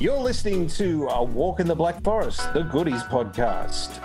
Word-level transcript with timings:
You're 0.00 0.18
listening 0.18 0.66
to 0.68 1.08
A 1.08 1.22
Walk 1.22 1.60
in 1.60 1.66
the 1.66 1.74
Black 1.74 2.02
Forest, 2.02 2.54
the 2.54 2.62
Goodies 2.62 3.02
podcast. 3.02 4.00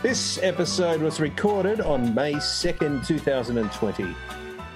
This 0.00 0.38
episode 0.42 1.02
was 1.02 1.20
recorded 1.20 1.82
on 1.82 2.14
May 2.14 2.32
2nd, 2.32 3.06
2020. 3.06 4.16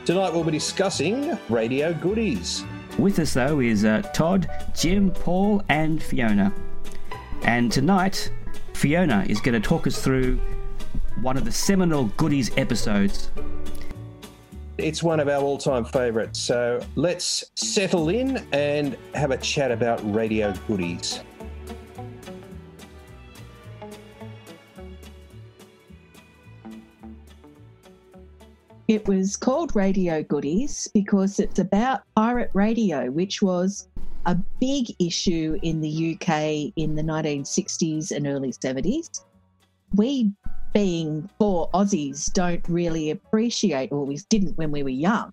Tonight 0.05 0.33
we'll 0.35 0.45
be 0.45 0.53
discussing 0.53 1.39
radio 1.49 1.95
goodies. 1.95 2.63
With 2.99 3.19
us, 3.21 3.33
though, 3.33 3.61
is 3.61 3.87
uh, 3.87 4.03
Todd, 4.13 4.51
Jim, 4.77 5.11
Paul, 5.13 5.63
and 5.71 6.03
Fiona. 6.03 6.53
And 7.41 7.73
tonight, 7.73 8.31
Fiona 8.75 9.25
is 9.31 9.41
going 9.41 9.59
to 9.59 9.67
talk 9.67 9.87
us 9.87 9.99
through 10.05 10.39
one 11.23 11.39
of 11.39 11.47
the 11.47 11.53
seminal 11.53 12.13
goodies 12.19 12.51
episodes. 12.59 13.31
It's 14.79 15.03
one 15.03 15.19
of 15.19 15.29
our 15.29 15.43
all 15.43 15.59
time 15.59 15.85
favourites, 15.85 16.39
so 16.39 16.81
let's 16.95 17.51
settle 17.57 18.11
in 18.11 18.47
and 18.53 18.97
have 19.13 19.33
a 19.33 19.37
chat 19.37 19.73
about 19.73 20.01
radio 20.15 20.55
goodies. 20.69 21.21
It 28.87 29.07
was 29.07 29.37
called 29.37 29.75
Radio 29.75 30.23
Goodies 30.23 30.89
because 30.95 31.41
it's 31.41 31.59
about 31.59 32.03
pirate 32.17 32.51
radio, 32.55 33.11
which 33.11 33.43
was 33.43 33.89
a 34.27 34.37
big 34.61 34.95
issue 35.01 35.59
in 35.63 35.81
the 35.81 36.15
UK 36.15 36.73
in 36.77 36.95
the 36.95 37.03
1960s 37.03 38.13
and 38.13 38.27
early 38.27 38.53
70s. 38.53 39.25
We, 39.95 40.33
being 40.73 41.29
four 41.39 41.71
Aussies, 41.73 42.33
don't 42.33 42.67
really 42.69 43.11
appreciate, 43.11 43.93
or 43.93 44.05
we 44.05 44.19
didn't 44.29 44.57
when 44.59 44.71
we 44.71 44.83
were 44.83 44.89
young, 44.89 45.33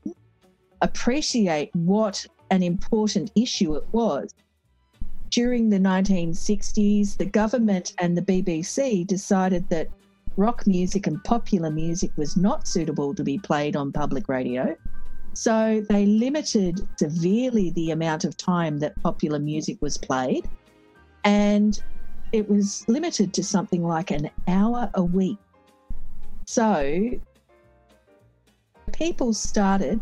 appreciate 0.82 1.70
what 1.76 2.26
an 2.52 2.64
important 2.64 3.32
issue 3.36 3.76
it 3.76 3.86
was. 3.92 4.34
During 5.30 5.70
the 5.70 5.80
1960s, 5.80 7.18
the 7.18 7.26
government 7.26 7.94
and 8.00 8.18
the 8.18 8.22
BBC 8.22 9.06
decided 9.06 9.68
that 9.70 9.90
rock 10.38 10.68
music 10.68 11.08
and 11.08 11.24
popular 11.24 11.72
music 11.72 12.12
was 12.16 12.38
not 12.38 12.68
suitable 12.68 13.14
to 13.16 13.24
be 13.24 13.38
played 13.38 13.76
on 13.76 13.92
public 13.92 14.30
radio. 14.30 14.76
So 15.34 15.84
they 15.90 16.06
limited 16.06 16.88
severely 16.98 17.72
the 17.72 17.92
amount 17.92 18.24
of 18.24 18.38
time 18.38 18.80
that 18.80 19.02
popular 19.02 19.40
music 19.40 19.78
was 19.82 19.98
played. 19.98 20.48
And 21.26 21.82
it 22.36 22.50
was 22.50 22.84
limited 22.88 23.34
to 23.34 23.44
something 23.44 23.84
like 23.84 24.12
an 24.12 24.30
hour 24.48 24.90
a 24.94 25.04
week. 25.04 25.38
So 26.46 27.12
people 28.92 29.34
started 29.34 30.02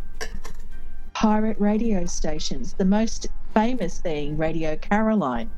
pirate 1.13 1.59
radio 1.59 2.05
stations, 2.05 2.73
the 2.73 2.85
most 2.85 3.27
famous 3.53 3.99
being 3.99 4.35
Radio 4.35 4.75
Caroline 4.77 5.49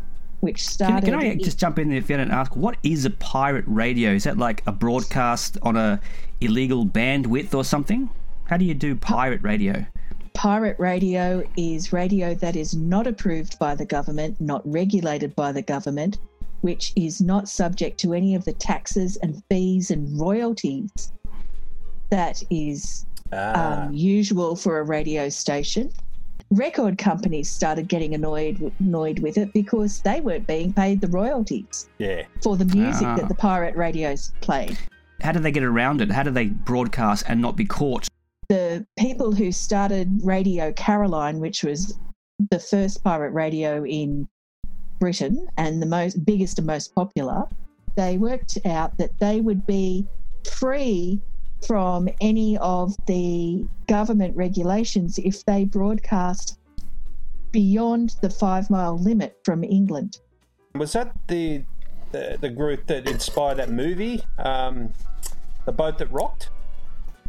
which 0.41 0.57
Can, 0.57 0.71
started. 0.73 1.05
can 1.05 1.15
I 1.15 1.35
just 1.35 1.57
jump 1.59 1.79
in 1.79 1.89
there, 1.89 2.01
Fiona, 2.01 2.23
and 2.23 2.31
ask 2.31 2.55
what 2.55 2.77
is 2.83 3.05
a 3.05 3.09
pirate 3.09 3.65
radio? 3.67 4.11
Is 4.11 4.25
that 4.25 4.37
like 4.37 4.61
a 4.67 4.71
broadcast 4.71 5.57
on 5.63 5.75
a 5.75 5.99
illegal 6.39 6.85
bandwidth 6.85 7.55
or 7.55 7.63
something? 7.63 8.09
How 8.43 8.57
do 8.57 8.65
you 8.65 8.75
do 8.75 8.95
pirate 8.95 9.41
radio? 9.41 9.85
Pirate 10.33 10.77
radio 10.77 11.43
is 11.57 11.91
radio 11.91 12.35
that 12.35 12.55
is 12.55 12.75
not 12.75 13.07
approved 13.07 13.57
by 13.57 13.73
the 13.73 13.85
government, 13.85 14.39
not 14.39 14.61
regulated 14.65 15.35
by 15.35 15.51
the 15.51 15.61
government, 15.61 16.19
which 16.61 16.93
is 16.95 17.21
not 17.21 17.47
subject 17.49 17.99
to 17.99 18.13
any 18.13 18.35
of 18.35 18.45
the 18.45 18.53
taxes 18.53 19.17
and 19.17 19.41
fees 19.49 19.91
and 19.91 20.19
royalties 20.19 21.11
that 22.09 22.43
is 22.49 23.05
Ah, 23.33 23.85
um, 23.87 23.93
usual 23.93 24.55
for 24.55 24.79
a 24.79 24.83
radio 24.83 25.29
station. 25.29 25.91
Record 26.51 26.99
companies 26.99 27.49
started 27.49 27.87
getting 27.87 28.13
annoyed 28.13 28.71
annoyed 28.79 29.19
with 29.19 29.37
it 29.37 29.51
because 29.51 30.01
they 30.01 30.21
weren't 30.21 30.45
being 30.45 30.71
paid 30.71 31.01
the 31.01 31.07
royalties 31.07 31.89
yeah. 31.97 32.21
for 32.43 32.55
the 32.55 32.65
music 32.65 33.07
Ah. 33.07 33.15
that 33.15 33.27
the 33.27 33.33
pirate 33.35 33.75
radios 33.75 34.31
played. 34.41 34.77
How 35.21 35.31
do 35.31 35.39
they 35.39 35.51
get 35.51 35.63
around 35.63 36.01
it? 36.01 36.11
How 36.11 36.21
do 36.21 36.29
they 36.29 36.47
broadcast 36.47 37.25
and 37.27 37.41
not 37.41 37.55
be 37.55 37.65
caught? 37.65 38.07
the 38.47 38.85
people 38.99 39.31
who 39.31 39.51
started 39.51 40.19
Radio 40.23 40.71
Caroline, 40.73 41.39
which 41.39 41.63
was 41.63 41.97
the 42.51 42.59
first 42.59 43.03
pirate 43.03 43.31
radio 43.31 43.83
in 43.83 44.27
Britain 44.99 45.47
and 45.57 45.81
the 45.81 45.85
most 45.85 46.25
biggest 46.25 46.57
and 46.57 46.67
most 46.67 46.93
popular, 46.95 47.43
they 47.95 48.17
worked 48.17 48.57
out 48.65 48.97
that 48.97 49.17
they 49.19 49.41
would 49.41 49.65
be 49.65 50.05
free 50.49 51.21
from 51.65 52.07
any 52.21 52.57
of 52.57 52.95
the 53.07 53.65
government 53.87 54.35
regulations 54.35 55.17
if 55.17 55.45
they 55.45 55.65
broadcast 55.65 56.59
beyond 57.51 58.15
the 58.21 58.29
five 58.29 58.69
mile 58.69 58.97
limit 58.97 59.37
from 59.43 59.63
England. 59.63 60.19
Was 60.75 60.93
that 60.93 61.15
the, 61.27 61.63
the 62.11 62.37
the 62.41 62.49
group 62.49 62.85
that 62.87 63.07
inspired 63.07 63.57
that 63.57 63.71
movie, 63.71 64.21
um, 64.37 64.91
The 65.65 65.71
Boat 65.71 65.97
That 65.99 66.11
Rocked? 66.11 66.49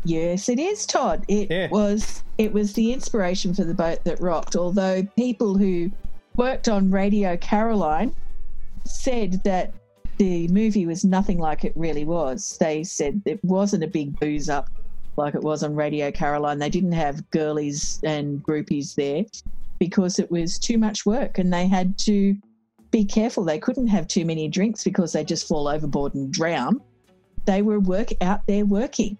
Yes, 0.04 0.48
it 0.48 0.59
is, 0.59 0.84
Todd. 0.87 1.25
It 1.28 1.50
Yeah. 1.50 1.69
was 1.71 2.22
it 2.38 2.53
was 2.53 2.72
the 2.75 2.93
inspiration 2.93 3.54
for 3.54 3.65
the 3.65 3.75
boat 3.75 4.04
that 4.04 4.21
rocked. 4.21 4.56
Although 4.56 5.04
people 5.16 5.56
who 5.56 5.91
worked 6.37 6.69
on 6.69 6.91
Radio 6.91 7.37
Caroline 7.37 8.15
said 8.85 9.43
that 9.45 9.73
the 10.19 10.49
movie 10.49 10.87
was 10.87 11.05
nothing 11.05 11.39
like 11.39 11.65
it 11.65 11.73
really 11.77 12.05
was. 12.05 12.57
They 12.59 12.85
said 12.85 13.21
it 13.25 13.43
wasn't 13.45 13.85
a 13.85 13.89
big 13.89 14.19
booze 14.19 14.49
up 14.49 14.71
like 15.17 15.35
it 15.35 15.43
was 15.43 15.63
on 15.63 15.75
Radio 15.75 16.11
Caroline. 16.11 16.59
They 16.59 16.71
didn't 16.71 16.93
have 16.93 17.29
girlies 17.31 18.01
and 18.05 18.43
groupies 18.43 18.95
there 18.95 19.25
because 19.79 20.19
it 20.19 20.31
was 20.31 20.59
too 20.59 20.79
much 20.79 21.05
work 21.05 21.39
and 21.39 21.53
they 21.53 21.67
had 21.67 21.99
to 22.01 22.37
be 22.91 23.05
careful. 23.05 23.45
They 23.45 23.59
couldn't 23.59 23.89
have 23.89 24.09
too 24.09 24.25
many 24.25 24.49
drinks 24.49 24.85
because 24.85 25.13
they 25.13 25.25
just 25.25 25.49
fall 25.49 25.69
overboard 25.69 26.15
and 26.15 26.33
drown. 26.33 26.81
They 27.45 27.63
were 27.63 27.81
work 27.81 28.09
out 28.21 28.47
there 28.47 28.65
working 28.65 29.17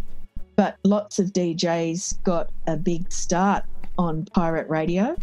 but 0.57 0.77
lots 0.85 1.19
of 1.19 1.33
DJs 1.33 2.23
got 2.25 2.51
a 2.67 2.77
big 2.77 3.13
start 3.13 3.65
on 3.99 4.25
pirate 4.33 4.69
radio. 4.69 5.15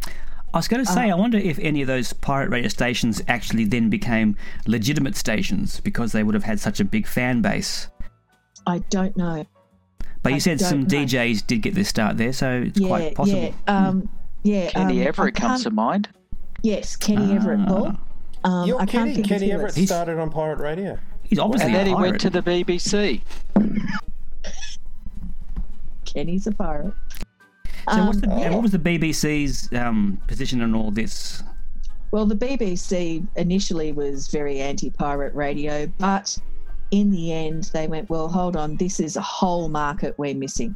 I 0.54 0.58
was 0.58 0.68
going 0.68 0.86
to 0.86 0.92
say, 0.92 1.10
I 1.10 1.16
wonder 1.16 1.38
if 1.40 1.58
any 1.60 1.82
of 1.82 1.88
those 1.88 2.14
pirate 2.14 2.50
radio 2.50 2.68
stations 2.68 3.22
actually 3.28 3.66
then 3.66 3.90
became 3.90 4.36
legitimate 4.68 5.16
stations 5.16 5.80
because 5.80 6.12
they 6.12 6.22
would 6.24 6.36
have 6.36 6.44
had 6.44 6.60
such 6.60 6.80
a 6.80 6.86
big 6.86 7.08
fan 7.08 7.42
base. 7.42 7.88
I 8.68 8.78
don't 8.90 9.18
know. 9.18 9.46
But 10.22 10.30
you 10.30 10.36
I 10.36 10.40
said 10.40 10.62
some 10.62 10.82
know. 10.82 10.88
DJs 10.88 11.48
did 11.48 11.64
get 11.64 11.74
their 11.74 11.84
start 11.84 12.18
there, 12.18 12.32
so 12.34 12.62
it's 12.68 12.80
yeah, 12.80 12.88
quite 12.88 13.16
possible. 13.16 13.42
yeah, 13.42 13.52
um, 13.68 14.08
yeah. 14.44 14.70
Kenny 14.70 15.02
um, 15.02 15.08
Everett 15.08 15.36
comes 15.36 15.64
to 15.64 15.72
mind. 15.72 16.08
Yes, 16.62 16.96
Kenny 16.96 17.34
Everett. 17.36 17.60
Ah. 17.62 17.66
Paul. 17.68 17.98
Um, 18.46 18.68
Your 18.68 18.80
I 18.82 18.86
can't 18.86 19.06
Kenny, 19.10 19.16
think 19.16 19.28
Kenny 19.28 19.52
of 19.52 19.62
Everett 19.62 19.78
it- 19.78 19.88
started 19.88 20.20
on 20.20 20.30
pirate 20.30 20.60
radio. 20.60 21.00
He's 21.24 21.40
obviously 21.40 21.68
And 21.68 21.76
then 21.76 21.88
a 21.88 21.90
he 21.90 21.96
went 21.96 22.22
to 22.22 22.30
the 22.30 22.42
BBC. 22.44 23.22
Kenny's 26.06 26.46
a 26.48 26.52
pirate. 26.52 26.94
So 27.92 28.06
what's 28.06 28.24
Um, 28.24 28.30
the, 28.30 28.40
yeah. 28.40 28.50
what 28.52 28.62
was 28.62 28.72
the 28.72 28.80
BBC's 28.80 29.72
um, 29.74 30.20
position 30.28 30.62
on 30.62 30.74
all 30.74 30.92
this? 30.92 31.44
Well, 32.12 32.26
the 32.26 32.36
BBC 32.36 33.26
initially 33.36 33.92
was 33.92 34.28
very 34.28 34.60
anti 34.60 34.90
pirate 34.90 35.34
radio, 35.34 35.88
but 35.98 36.38
in 36.92 37.10
the 37.10 37.34
end, 37.34 37.72
they 37.74 37.88
went, 37.88 38.10
well, 38.10 38.28
hold 38.28 38.56
on, 38.56 38.78
this 38.78 39.00
is 39.00 39.16
a 39.16 39.22
whole 39.22 39.68
market 39.68 40.14
we're 40.18 40.36
missing. 40.36 40.76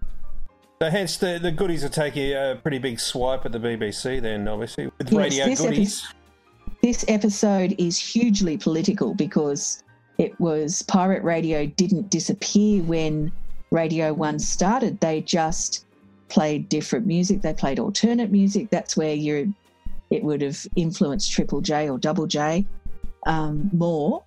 So 0.81 0.89
hence 0.89 1.17
the, 1.17 1.39
the 1.41 1.51
goodies 1.51 1.83
are 1.83 1.89
taking 1.89 2.33
a 2.33 2.59
pretty 2.61 2.79
big 2.79 2.99
swipe 2.99 3.45
at 3.45 3.51
the 3.51 3.59
BBC 3.59 4.21
then, 4.21 4.47
obviously, 4.47 4.91
with 4.97 5.11
Yes, 5.11 5.13
radio 5.13 5.45
this 5.45 5.61
goodies. 5.61 6.13
This 6.83 7.05
episode 7.07 7.75
is 7.77 7.97
hugely 7.97 8.57
political 8.57 9.15
because 9.15 9.83
it 10.17 10.39
was 10.39 10.83
pirate 10.83 11.23
radio 11.23 11.65
didn't 11.65 12.09
disappear 12.09 12.83
when 12.83 13.31
Radio 13.71 14.13
1 14.13 14.39
started. 14.39 14.99
They 14.99 15.21
just 15.21 15.85
played 16.29 16.69
different 16.69 17.05
music. 17.05 17.41
They 17.41 17.53
played 17.53 17.79
alternate 17.79 18.31
music. 18.31 18.69
That's 18.69 18.95
where 18.97 19.13
you 19.13 19.53
it 20.09 20.23
would 20.23 20.41
have 20.41 20.65
influenced 20.75 21.31
Triple 21.31 21.61
J 21.61 21.89
or 21.89 21.97
Double 21.97 22.27
J 22.27 22.65
um, 23.25 23.69
more. 23.73 24.23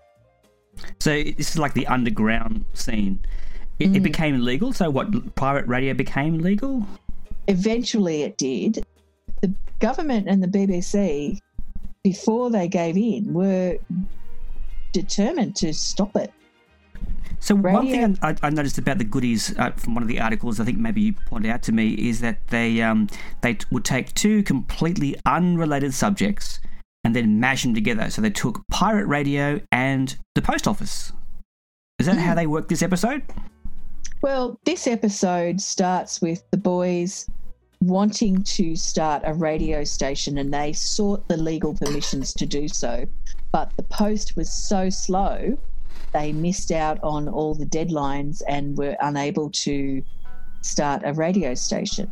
So 1.00 1.11
this 1.23 1.50
is 1.50 1.58
like 1.58 1.75
the 1.75 1.87
underground 1.87 2.64
scene. 2.75 3.19
It, 3.79 3.91
Mm. 3.93 3.97
it 3.97 4.00
became 4.00 4.44
legal. 4.44 4.73
So 4.73 4.91
what? 4.91 5.35
Pirate 5.37 5.67
radio 5.67 5.94
became 5.94 6.38
legal. 6.38 6.87
Eventually, 7.49 8.23
it 8.23 8.37
did. 8.37 8.85
The 9.41 9.52
government 9.79 10.29
and 10.29 10.43
the 10.43 10.49
BBC, 10.49 11.38
before 12.05 12.50
they 12.50 12.69
gave 12.69 12.97
in, 12.99 13.32
were 13.32 13.79
determined 14.93 15.56
to 15.56 15.73
stop 15.73 16.14
it. 16.17 16.31
So 17.40 17.54
one 17.54 17.87
thing 17.87 18.19
I, 18.22 18.37
I 18.42 18.50
noticed 18.50 18.78
about 18.78 18.98
the 18.98 19.04
goodies 19.04 19.58
uh, 19.58 19.70
from 19.72 19.94
one 19.94 20.02
of 20.02 20.08
the 20.08 20.20
articles, 20.20 20.60
I 20.60 20.64
think 20.64 20.78
maybe 20.78 21.00
you 21.00 21.14
pointed 21.26 21.50
out 21.50 21.62
to 21.64 21.72
me, 21.72 21.94
is 21.94 22.20
that 22.20 22.46
they 22.48 22.82
um, 22.82 23.08
they 23.40 23.54
t- 23.54 23.66
would 23.70 23.84
take 23.84 24.14
two 24.14 24.42
completely 24.42 25.16
unrelated 25.25 25.94
subjects 25.94 26.60
and 27.02 27.16
then 27.16 27.40
mash 27.40 27.62
them 27.62 27.75
together. 27.75 28.10
So 28.10 28.20
they 28.20 28.31
took 28.31 28.62
pirate 28.70 29.06
radio 29.06 29.60
and 29.72 30.14
the 30.34 30.42
post 30.42 30.69
office. 30.69 31.12
Is 31.98 32.06
that 32.06 32.19
how 32.19 32.34
they 32.34 32.46
worked 32.46 32.69
this 32.69 32.82
episode? 32.82 33.22
Well, 34.22 34.58
this 34.64 34.87
episode 34.87 35.62
starts 35.62 36.20
with 36.20 36.42
the 36.50 36.58
boys 36.58 37.26
wanting 37.81 38.42
to 38.42 38.76
start 38.76 39.22
a 39.25 39.32
radio 39.32 39.82
station 39.84 40.37
and 40.37 40.52
they 40.52 40.75
sought 40.75 41.26
the 41.28 41.37
legal 41.38 41.75
permissions 41.75 42.34
to 42.34 42.44
do 42.44 42.69
so. 42.69 43.06
But 43.52 43.72
the 43.76 43.82
post 43.84 44.37
was 44.37 44.52
so 44.52 44.90
slow, 44.90 45.58
they 46.12 46.33
missed 46.33 46.71
out 46.73 46.99
on 47.03 47.29
all 47.29 47.55
the 47.55 47.67
deadlines 47.67 48.43
and 48.49 48.77
were 48.77 48.97
unable 49.01 49.51
to 49.51 50.03
start 50.62 51.03
a 51.05 51.12
radio 51.12 51.55
station. 51.55 52.11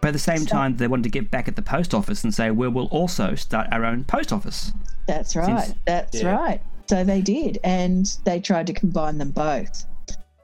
But 0.00 0.08
at 0.08 0.12
the 0.14 0.18
same 0.18 0.46
time, 0.46 0.76
they 0.76 0.88
wanted 0.88 1.04
to 1.04 1.08
get 1.10 1.30
back 1.30 1.46
at 1.46 1.54
the 1.56 1.62
post 1.62 1.94
office 1.94 2.24
and 2.24 2.34
say, 2.34 2.50
we 2.50 2.66
will 2.68 2.86
also 2.86 3.34
start 3.36 3.68
our 3.70 3.84
own 3.84 4.04
post 4.04 4.32
office. 4.32 4.72
That's 5.06 5.36
right. 5.36 5.72
That's 5.86 6.20
Yeah. 6.22 6.34
right. 6.34 6.60
So 6.88 7.04
they 7.04 7.20
did, 7.20 7.58
and 7.62 8.06
they 8.24 8.40
tried 8.40 8.66
to 8.66 8.72
combine 8.72 9.18
them 9.18 9.30
both. 9.30 9.86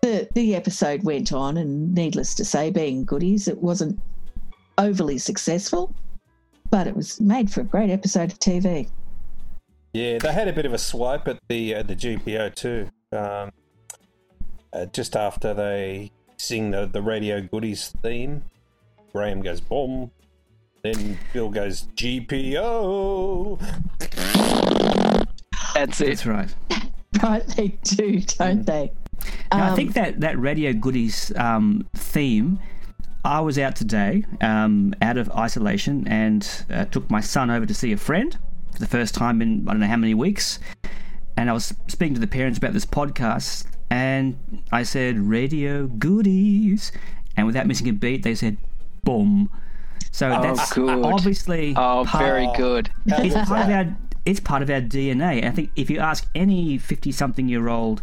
The 0.02 0.28
the 0.34 0.54
episode 0.54 1.02
went 1.02 1.32
on, 1.32 1.56
and 1.56 1.92
needless 1.94 2.34
to 2.36 2.44
say, 2.44 2.70
being 2.70 3.04
goodies, 3.04 3.48
it 3.48 3.60
wasn't 3.60 4.00
overly 4.78 5.18
successful, 5.18 5.92
but 6.70 6.86
it 6.86 6.94
was 6.96 7.20
made 7.20 7.50
for 7.50 7.60
a 7.62 7.64
great 7.64 7.90
episode 7.90 8.30
of 8.32 8.38
TV. 8.38 8.88
Yeah, 9.92 10.18
they 10.18 10.32
had 10.32 10.48
a 10.48 10.52
bit 10.52 10.66
of 10.66 10.72
a 10.72 10.78
swipe 10.78 11.26
at 11.28 11.38
the 11.48 11.74
uh, 11.76 11.82
the 11.82 11.96
GPO 11.96 12.54
too. 12.54 12.88
Um, 13.12 13.50
uh, 14.72 14.86
just 14.86 15.16
after 15.16 15.54
they 15.54 16.12
sing 16.36 16.70
the, 16.72 16.86
the 16.86 17.00
radio 17.02 17.40
goodies 17.40 17.94
theme, 18.02 18.42
Graeme 19.12 19.40
goes 19.40 19.60
boom. 19.60 20.10
Then 20.82 21.18
Bill 21.32 21.48
goes 21.48 21.88
GPO. 21.96 23.58
That's 25.74 26.00
it. 26.00 26.06
That's 26.06 26.26
right. 26.26 26.54
Right? 27.22 27.44
They 27.56 27.68
do, 27.82 28.20
don't 28.20 28.64
they? 28.64 28.92
Now, 29.52 29.64
I 29.64 29.68
Um, 29.70 29.76
think 29.76 29.94
that 29.94 30.20
that 30.20 30.38
radio 30.38 30.72
goodies 30.72 31.32
um, 31.36 31.88
theme. 31.96 32.60
I 33.24 33.40
was 33.40 33.58
out 33.58 33.74
today, 33.74 34.24
um, 34.40 34.94
out 35.02 35.16
of 35.16 35.28
isolation, 35.30 36.06
and 36.06 36.48
uh, 36.70 36.84
took 36.84 37.10
my 37.10 37.20
son 37.20 37.50
over 37.50 37.66
to 37.66 37.74
see 37.74 37.90
a 37.92 37.96
friend 37.96 38.38
for 38.78 38.84
the 38.84 38.90
first 38.90 39.14
time 39.14 39.42
in 39.42 39.68
I 39.68 39.72
don't 39.72 39.80
know 39.80 39.86
how 39.86 39.96
many 39.96 40.14
weeks. 40.14 40.58
And 41.36 41.50
I 41.50 41.52
was 41.52 41.74
speaking 41.88 42.14
to 42.14 42.20
the 42.20 42.26
parents 42.26 42.58
about 42.58 42.72
this 42.72 42.84
podcast, 42.86 43.66
and 43.90 44.36
I 44.72 44.82
said 44.82 45.18
radio 45.18 45.86
goodies, 45.86 46.90
and 47.36 47.46
without 47.46 47.66
missing 47.66 47.88
a 47.88 47.92
beat, 47.92 48.22
they 48.22 48.34
said 48.34 48.56
boom. 49.04 49.50
So 50.10 50.32
Oh, 50.32 50.42
that's 50.42 50.72
good. 50.72 51.04
obviously 51.04 51.74
Oh, 51.76 52.04
part- 52.06 52.24
very 52.24 52.48
good. 52.56 52.90
It's 53.06 53.34
part 53.48 53.66
of 53.66 53.70
our 53.70 53.96
it's 54.24 54.40
part 54.40 54.62
of 54.62 54.70
our 54.70 54.80
DNA. 54.80 55.44
I 55.46 55.50
think 55.50 55.70
if 55.76 55.90
you 55.90 55.98
ask 56.00 56.26
any 56.34 56.78
fifty 56.78 57.12
something 57.12 57.48
year 57.48 57.68
old 57.68 58.02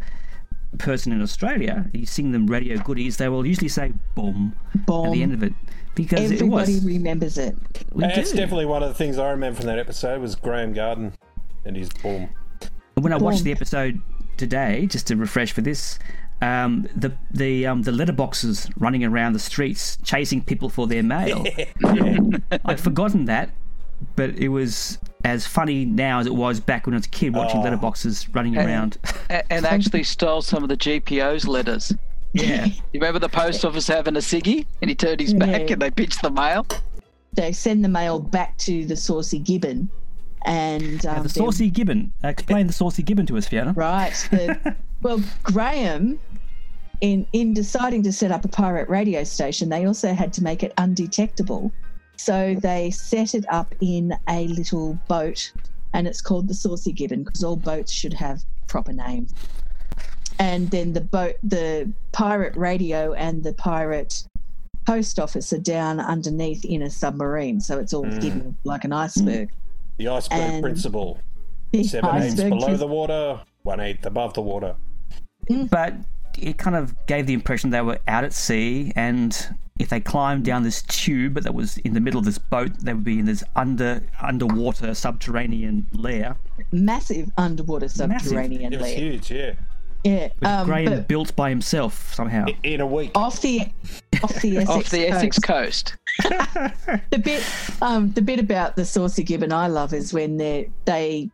person 0.77 1.11
in 1.11 1.21
Australia, 1.21 1.89
you 1.93 2.05
sing 2.05 2.31
them 2.31 2.47
radio 2.47 2.77
goodies, 2.77 3.17
they 3.17 3.29
will 3.29 3.45
usually 3.45 3.69
say 3.69 3.93
boom 4.15 4.55
boom. 4.85 5.05
at 5.07 5.11
the 5.13 5.23
end 5.23 5.33
of 5.33 5.43
it. 5.43 5.53
Because 5.95 6.31
it 6.31 6.35
Everybody 6.41 6.73
was 6.75 6.85
remembers 6.85 7.37
it. 7.37 7.55
we 7.93 8.01
That's 8.01 8.31
do. 8.31 8.37
definitely 8.37 8.65
one 8.65 8.83
of 8.83 8.89
the 8.89 8.95
things 8.95 9.17
I 9.17 9.29
remember 9.31 9.57
from 9.57 9.67
that 9.67 9.79
episode 9.79 10.21
was 10.21 10.35
Graeme 10.35 10.73
Garden 10.73 11.13
and 11.65 11.75
his 11.75 11.89
boom. 11.89 12.29
When 12.95 13.13
I 13.13 13.17
watched 13.17 13.43
the 13.43 13.51
episode 13.51 14.01
today, 14.37 14.85
just 14.87 15.07
to 15.07 15.15
refresh 15.15 15.51
for 15.53 15.61
this, 15.61 15.97
um, 16.41 16.87
the 16.95 17.13
the 17.31 17.65
um, 17.65 17.81
the 17.83 17.91
letterboxes 17.91 18.69
running 18.77 19.03
around 19.05 19.33
the 19.33 19.39
streets 19.39 19.97
chasing 20.03 20.41
people 20.43 20.69
for 20.69 20.85
their 20.85 21.01
mail. 21.03 21.45
I'd 22.65 22.79
forgotten 22.79 23.25
that, 23.25 23.51
but 24.15 24.31
it 24.31 24.49
was 24.49 24.97
as 25.23 25.47
funny 25.47 25.85
now 25.85 26.19
as 26.19 26.27
it 26.27 26.35
was 26.35 26.59
back 26.59 26.85
when 26.85 26.93
I 26.93 26.97
was 26.97 27.05
a 27.05 27.09
kid 27.09 27.33
watching 27.33 27.61
Oh. 27.61 27.63
letterboxes 27.63 28.27
running 28.35 28.57
around. 28.57 28.97
And 29.49 29.65
actually 29.65 30.03
stole 30.03 30.41
some 30.41 30.61
of 30.61 30.69
the 30.69 30.77
GPO's 30.77 31.47
letters. 31.47 31.93
Yeah. 32.35 32.65
You 32.93 32.99
remember 33.01 33.19
the 33.19 33.29
post 33.29 33.65
office 33.65 33.87
having 33.87 34.15
a 34.15 34.19
ciggy 34.19 34.65
and 34.81 34.89
he 34.89 34.95
turned 34.95 35.19
his 35.19 35.33
back 35.33 35.61
Yeah. 35.67 35.73
and 35.73 35.81
they 35.81 35.91
pitched 35.91 36.21
the 36.21 36.29
mail? 36.29 36.65
They 37.33 37.51
send 37.51 37.83
the 37.83 37.89
mail 37.89 38.19
back 38.19 38.57
to 38.59 38.85
the 38.85 38.95
saucy 38.95 39.39
gibbon, 39.39 39.89
and 40.45 41.05
um, 41.05 41.15
The 41.15 41.21
they're- 41.23 41.29
saucy 41.29 41.69
gibbon. 41.69 42.13
Uh, 42.23 42.29
explain 42.29 42.67
the 42.67 42.73
saucy 42.73 43.03
gibbon 43.03 43.25
to 43.25 43.37
us, 43.37 43.47
Fiona. 43.47 43.73
Right. 43.73 44.13
The, 44.31 44.75
well, 45.01 45.21
Graeme, 45.43 46.17
in 47.01 47.27
in 47.33 47.53
deciding 47.53 48.03
to 48.03 48.13
set 48.13 48.31
up 48.31 48.45
a 48.45 48.47
pirate 48.47 48.87
radio 48.87 49.23
station, 49.25 49.67
they 49.67 49.85
also 49.85 50.13
had 50.13 50.31
to 50.33 50.43
make 50.43 50.63
it 50.63 50.73
undetectable. 50.77 51.71
So 52.17 52.55
they 52.61 52.91
set 52.91 53.35
it 53.35 53.43
up 53.49 53.75
in 53.81 54.13
a 54.29 54.47
little 54.47 54.97
boat, 55.09 55.51
and 55.93 56.07
it's 56.07 56.21
called 56.21 56.47
the 56.47 56.53
Saucy 56.53 56.93
Gibbon 56.93 57.23
because 57.23 57.43
all 57.43 57.57
boats 57.57 57.91
should 57.91 58.13
have 58.13 58.43
proper 58.67 58.93
names. 58.93 59.33
And 60.39 60.69
then 60.71 60.93
the 60.93 61.01
boat, 61.01 61.35
the 61.43 61.91
pirate 62.11 62.55
radio, 62.55 63.13
and 63.13 63.43
the 63.43 63.53
pirate 63.53 64.23
post 64.85 65.19
office 65.19 65.51
are 65.53 65.57
down 65.59 65.99
underneath 65.99 66.63
in 66.65 66.81
a 66.81 66.89
submarine, 66.89 67.59
so 67.59 67.79
it's 67.79 67.93
all 67.93 68.05
Mm. 68.05 68.21
hidden 68.23 68.57
like 68.63 68.83
an 68.83 68.93
iceberg. 68.93 69.49
The 69.97 70.07
iceberg 70.09 70.39
And- 70.39 70.61
principle. 70.63 71.19
The 71.71 71.83
Seven 71.83 72.21
eighths 72.21 72.35
below 72.41 72.67
prin- 72.67 72.77
the 72.77 72.87
water, 72.87 73.39
one 73.63 73.79
eighth 73.79 74.05
above 74.05 74.33
the 74.33 74.41
water. 74.41 74.75
But 75.69 75.93
it 76.37 76.57
kind 76.57 76.75
of 76.75 76.93
gave 77.07 77.25
the 77.27 77.33
impression 77.33 77.69
they 77.71 77.81
were 77.81 77.99
out 78.07 78.23
at 78.23 78.33
sea, 78.33 78.91
and 78.95 79.35
if 79.79 79.89
they 79.89 79.99
climbed 79.99 80.45
down 80.45 80.63
this 80.63 80.83
tube 80.83 81.33
that 81.41 81.53
was 81.53 81.77
in 81.79 81.93
the 81.93 81.99
middle 81.99 82.19
of 82.19 82.25
this 82.25 82.37
boat, 82.37 82.71
they 82.79 82.93
would 82.93 83.03
be 83.03 83.19
in 83.19 83.25
this 83.25 83.43
under 83.55 84.01
underwater 84.21 84.93
subterranean 84.93 85.87
lair. 85.93 86.35
massive 86.71 87.29
underwater 87.37 87.87
subterranean 87.89 88.71
lair. 88.71 88.73
It 88.73 88.81
was 88.81 88.91
huge, 88.93 89.31
yeah. 89.31 89.53
Yeah, 90.05 90.29
um, 90.43 90.67
Graeme 90.67 90.85
but 90.85 91.07
built 91.07 91.35
by 91.35 91.49
himself 91.49 92.13
somehow. 92.13 92.45
In 92.61 92.79
a 92.79 92.85
week. 92.85 93.09
off 93.15 93.41
the 93.41 93.61
off 94.21 94.39
the 94.39 94.57
Essex 94.57 94.69
Off 94.69 94.89
the 94.91 95.07
Essex 95.07 95.39
coast. 95.39 95.97
coast. 96.21 96.31
The 97.09 97.17
bit 97.17 97.43
um, 97.81 98.11
the 98.11 98.21
bit 98.21 98.39
about 98.39 98.75
the 98.75 98.85
saucy 98.85 99.23
gibbon 99.23 99.51
I 99.51 99.67
love 99.67 99.93
is 99.93 100.13
when 100.13 100.37
they 100.37 100.69
they 100.85 101.29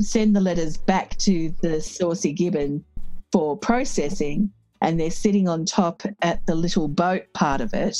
send 0.00 0.34
the 0.34 0.40
letters 0.40 0.76
back 0.76 1.16
to 1.18 1.54
the 1.62 1.80
saucy 1.80 2.32
gibbon 2.32 2.84
for 3.30 3.56
processing, 3.56 4.50
and 4.82 4.98
they're 4.98 5.10
sitting 5.12 5.48
on 5.48 5.64
top 5.64 6.02
at 6.22 6.44
the 6.46 6.54
little 6.56 6.88
boat 6.88 7.22
part 7.32 7.60
of 7.60 7.72
it 7.74 7.96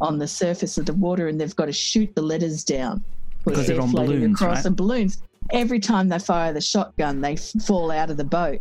on 0.00 0.18
the 0.18 0.26
surface 0.26 0.76
of 0.76 0.86
the 0.86 0.94
water, 0.94 1.28
and 1.28 1.40
they've 1.40 1.54
got 1.54 1.66
to 1.66 1.72
shoot 1.72 2.12
the 2.16 2.22
letters 2.22 2.64
down 2.64 3.04
Because 3.44 3.68
they're 3.68 3.80
on 3.80 3.90
floating 3.90 4.16
balloons, 4.18 4.40
across 4.42 4.56
right? 4.56 4.64
the 4.64 4.70
balloons. 4.72 5.22
Every 5.50 5.80
time 5.80 6.08
they 6.08 6.18
fire 6.18 6.52
the 6.52 6.60
shotgun, 6.60 7.20
they 7.20 7.36
fall 7.36 7.90
out 7.90 8.10
of 8.10 8.16
the 8.16 8.24
boat. 8.24 8.60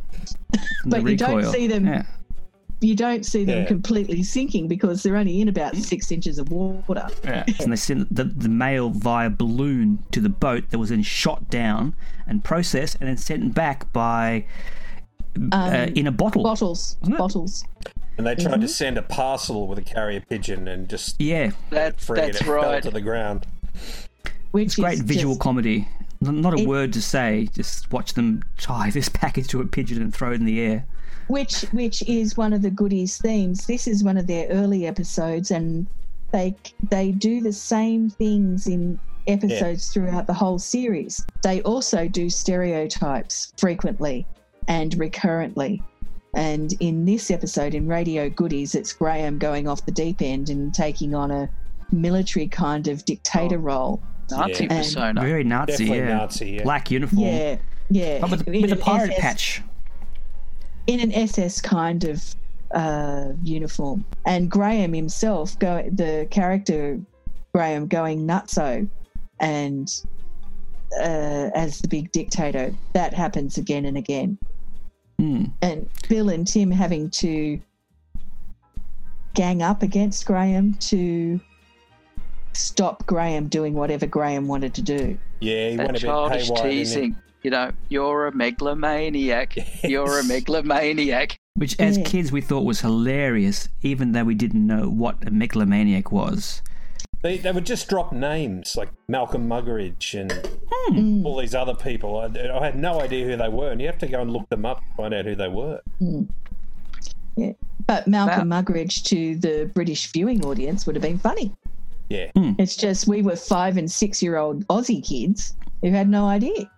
from 0.81 0.91
the 0.91 1.01
but 1.01 1.09
you 1.09 1.15
don't 1.17 1.45
see 1.45 1.67
them 1.67 1.85
Yeah. 1.87 2.03
you 2.81 2.95
don't 2.95 3.25
see 3.25 3.45
them 3.45 3.59
Yeah. 3.59 3.65
completely 3.65 4.23
sinking 4.23 4.67
because 4.67 5.03
they're 5.03 5.15
only 5.15 5.39
in 5.39 5.47
about 5.47 5.75
six 5.77 6.11
inches 6.11 6.39
of 6.39 6.49
water. 6.51 7.07
Yeah. 7.23 7.45
and 7.59 7.71
they 7.71 7.75
sent 7.75 8.13
the, 8.13 8.23
the 8.25 8.49
mail 8.49 8.89
via 8.89 9.29
balloon 9.29 9.99
to 10.11 10.19
the 10.19 10.29
boat 10.29 10.69
that 10.71 10.79
was 10.79 10.89
then 10.89 11.03
shot 11.03 11.49
down 11.49 11.93
and 12.27 12.43
processed 12.43 12.97
and 12.99 13.07
then 13.07 13.17
sent 13.17 13.53
back 13.53 13.91
by 13.93 14.45
uh, 15.53 15.87
in 15.95 16.07
a 16.07 16.11
bottle. 16.11 16.43
Bottles, 16.43 16.97
bottles. 17.03 17.63
And 18.17 18.27
they 18.27 18.35
tried 18.35 18.51
Mm-hmm. 18.53 18.61
to 18.61 18.67
send 18.67 18.97
a 18.97 19.01
parcel 19.01 19.67
with 19.67 19.77
a 19.79 19.81
carrier 19.83 20.21
pigeon 20.27 20.67
and 20.67 20.89
just 20.89 21.15
Yeah, 21.21 21.51
That's, 21.69 22.03
free 22.05 22.19
that's 22.19 22.41
it 22.41 22.43
fell 22.43 22.55
right. 22.55 22.83
to 22.83 22.91
the 22.91 22.99
ground. 23.01 23.45
Which 24.51 24.65
it's 24.65 24.75
great 24.75 24.95
is 24.95 25.01
visual 25.01 25.35
just- 25.35 25.41
comedy. 25.41 25.87
N- 26.25 26.41
Not 26.41 26.53
a 26.53 26.61
It- 26.61 26.67
word 26.67 26.93
to 26.93 27.01
say. 27.01 27.49
Just 27.53 27.91
watch 27.91 28.13
them 28.13 28.43
tie 28.57 28.89
this 28.89 29.09
package 29.13 29.47
to 29.49 29.61
a 29.61 29.65
pigeon 29.65 30.01
and 30.01 30.13
throw 30.13 30.31
it 30.31 30.35
in 30.35 30.45
the 30.45 30.61
air. 30.61 30.85
which 31.27 31.61
which 31.71 32.01
is 32.03 32.35
one 32.35 32.51
of 32.53 32.61
the 32.61 32.69
goodies 32.71 33.17
themes. 33.17 33.65
This 33.65 33.87
is 33.87 34.03
one 34.03 34.17
of 34.17 34.27
their 34.27 34.47
early 34.49 34.85
episodes, 34.85 35.51
and 35.51 35.87
they 36.31 36.55
they 36.89 37.11
do 37.11 37.41
the 37.41 37.53
same 37.53 38.09
things 38.09 38.67
in 38.67 38.99
episodes 39.27 39.89
throughout 39.93 40.27
the 40.27 40.33
whole 40.33 40.59
series. 40.59 41.25
They 41.43 41.61
also 41.61 42.07
do 42.07 42.29
stereotypes 42.29 43.53
frequently 43.57 44.25
and 44.67 44.97
recurrently. 44.97 45.81
And 46.33 46.73
in 46.79 47.05
this 47.05 47.29
episode, 47.29 47.73
in 47.75 47.87
Radio 47.87 48.29
Goodies, 48.29 48.73
it's 48.73 48.93
Graeme 48.93 49.37
going 49.37 49.67
off 49.67 49.85
the 49.85 49.91
deep 49.91 50.21
end 50.21 50.49
and 50.49 50.73
taking 50.73 51.13
on 51.13 51.29
a 51.29 51.49
military 51.91 52.47
kind 52.47 52.87
of 52.87 53.03
dictator 53.05 53.57
oh. 53.57 53.59
role. 53.59 54.03
Nazi 54.31 54.63
Yeah. 54.63 54.77
persona. 54.77 55.21
Very 55.21 55.43
Nazi, 55.43 55.71
Definitely 55.71 55.97
yeah. 55.97 56.17
Nazi, 56.17 56.49
yeah. 56.51 56.63
Black 56.63 56.91
uniform. 56.91 57.21
Yeah, 57.21 57.57
yeah. 57.89 58.19
But 58.19 58.31
with, 58.31 58.47
with 58.47 58.71
a 58.71 58.75
pirate 58.75 59.11
SS 59.11 59.19
patch. 59.21 59.61
in 60.87 60.99
an 60.99 61.11
SS 61.13 61.61
kind 61.61 62.03
of 62.03 62.35
uh, 62.73 63.33
uniform. 63.43 64.05
And 64.25 64.49
Graeme 64.49 64.93
himself, 64.93 65.57
go 65.59 65.87
the 65.91 66.27
character 66.31 66.99
Graeme 67.53 67.87
going 67.87 68.25
nutso, 68.25 68.87
and 69.39 69.89
uh, 70.99 71.49
as 71.53 71.79
the 71.79 71.87
big 71.87 72.11
dictator, 72.11 72.73
that 72.93 73.13
happens 73.13 73.57
again 73.57 73.85
and 73.85 73.97
again. 73.97 74.37
Hmm. 75.19 75.45
And 75.61 75.87
Bill 76.09 76.29
and 76.29 76.47
Tim 76.47 76.71
having 76.71 77.09
to 77.11 77.59
gang 79.33 79.61
up 79.61 79.83
against 79.83 80.25
Graeme 80.25 80.73
to 80.75 81.39
stop 82.53 83.05
Graeme 83.05 83.47
doing 83.47 83.73
whatever 83.73 84.05
Graeme 84.05 84.47
wanted 84.47 84.73
to 84.75 84.81
do. 84.81 85.17
Yeah, 85.39 85.69
he 85.71 85.75
That 85.77 85.85
went 85.87 85.89
a 85.89 85.93
bit 85.93 86.01
childish 86.07 86.43
haywire. 86.47 86.63
didn't 86.63 86.71
he? 86.71 86.77
teasing. 86.79 87.15
You 87.43 87.49
know, 87.51 87.71
you're 87.89 88.27
a 88.27 88.31
megalomaniac. 88.35 89.55
You're 89.83 90.19
a 90.19 90.23
megalomaniac. 90.23 91.39
Which, 91.55 91.75
as 91.79 91.97
Yeah. 91.97 92.03
kids, 92.03 92.31
we 92.31 92.39
thought 92.39 92.65
was 92.65 92.81
hilarious, 92.81 93.67
even 93.81 94.11
though 94.11 94.23
we 94.25 94.35
didn't 94.35 94.65
know 94.67 94.87
what 94.89 95.15
a 95.27 95.31
megalomaniac 95.31 96.11
was. 96.11 96.61
They, 97.23 97.37
they 97.37 97.51
would 97.51 97.65
just 97.65 97.89
drop 97.89 98.11
names 98.13 98.75
like 98.75 98.89
Malcolm 99.07 99.47
Muggeridge 99.49 100.19
and 100.19 100.31
Mm. 100.89 101.23
all 101.25 101.37
these 101.39 101.53
other 101.55 101.73
people. 101.75 102.17
I, 102.17 102.25
I 102.57 102.63
had 102.65 102.75
no 102.75 102.99
idea 103.01 103.25
who 103.25 103.37
they 103.37 103.49
were, 103.49 103.71
and 103.71 103.79
you 103.81 103.87
have 103.87 103.99
to 103.99 104.07
go 104.07 104.21
and 104.21 104.31
look 104.31 104.47
them 104.49 104.65
up 104.65 104.79
to 104.79 104.85
find 104.97 105.13
out 105.13 105.25
who 105.25 105.35
they 105.35 105.47
were. 105.47 105.79
Yeah. 107.35 107.51
But 107.87 108.07
Malcolm 108.07 108.49
Muggeridge 108.49 109.03
to 109.05 109.35
the 109.35 109.69
British 109.73 110.11
viewing 110.11 110.45
audience 110.45 110.85
would 110.85 110.95
have 110.95 111.01
been 111.03 111.17
funny. 111.19 111.53
Yeah. 112.11 112.31
It's 112.59 112.75
just 112.75 113.07
we 113.07 113.21
were 113.21 113.35
five 113.37 113.77
and 113.77 113.89
six 113.89 114.21
year 114.21 114.37
old 114.37 114.67
Aussie 114.67 115.03
kids 115.05 115.53
who 115.81 115.91
had 115.91 116.09
no 116.09 116.25
idea. 116.25 116.69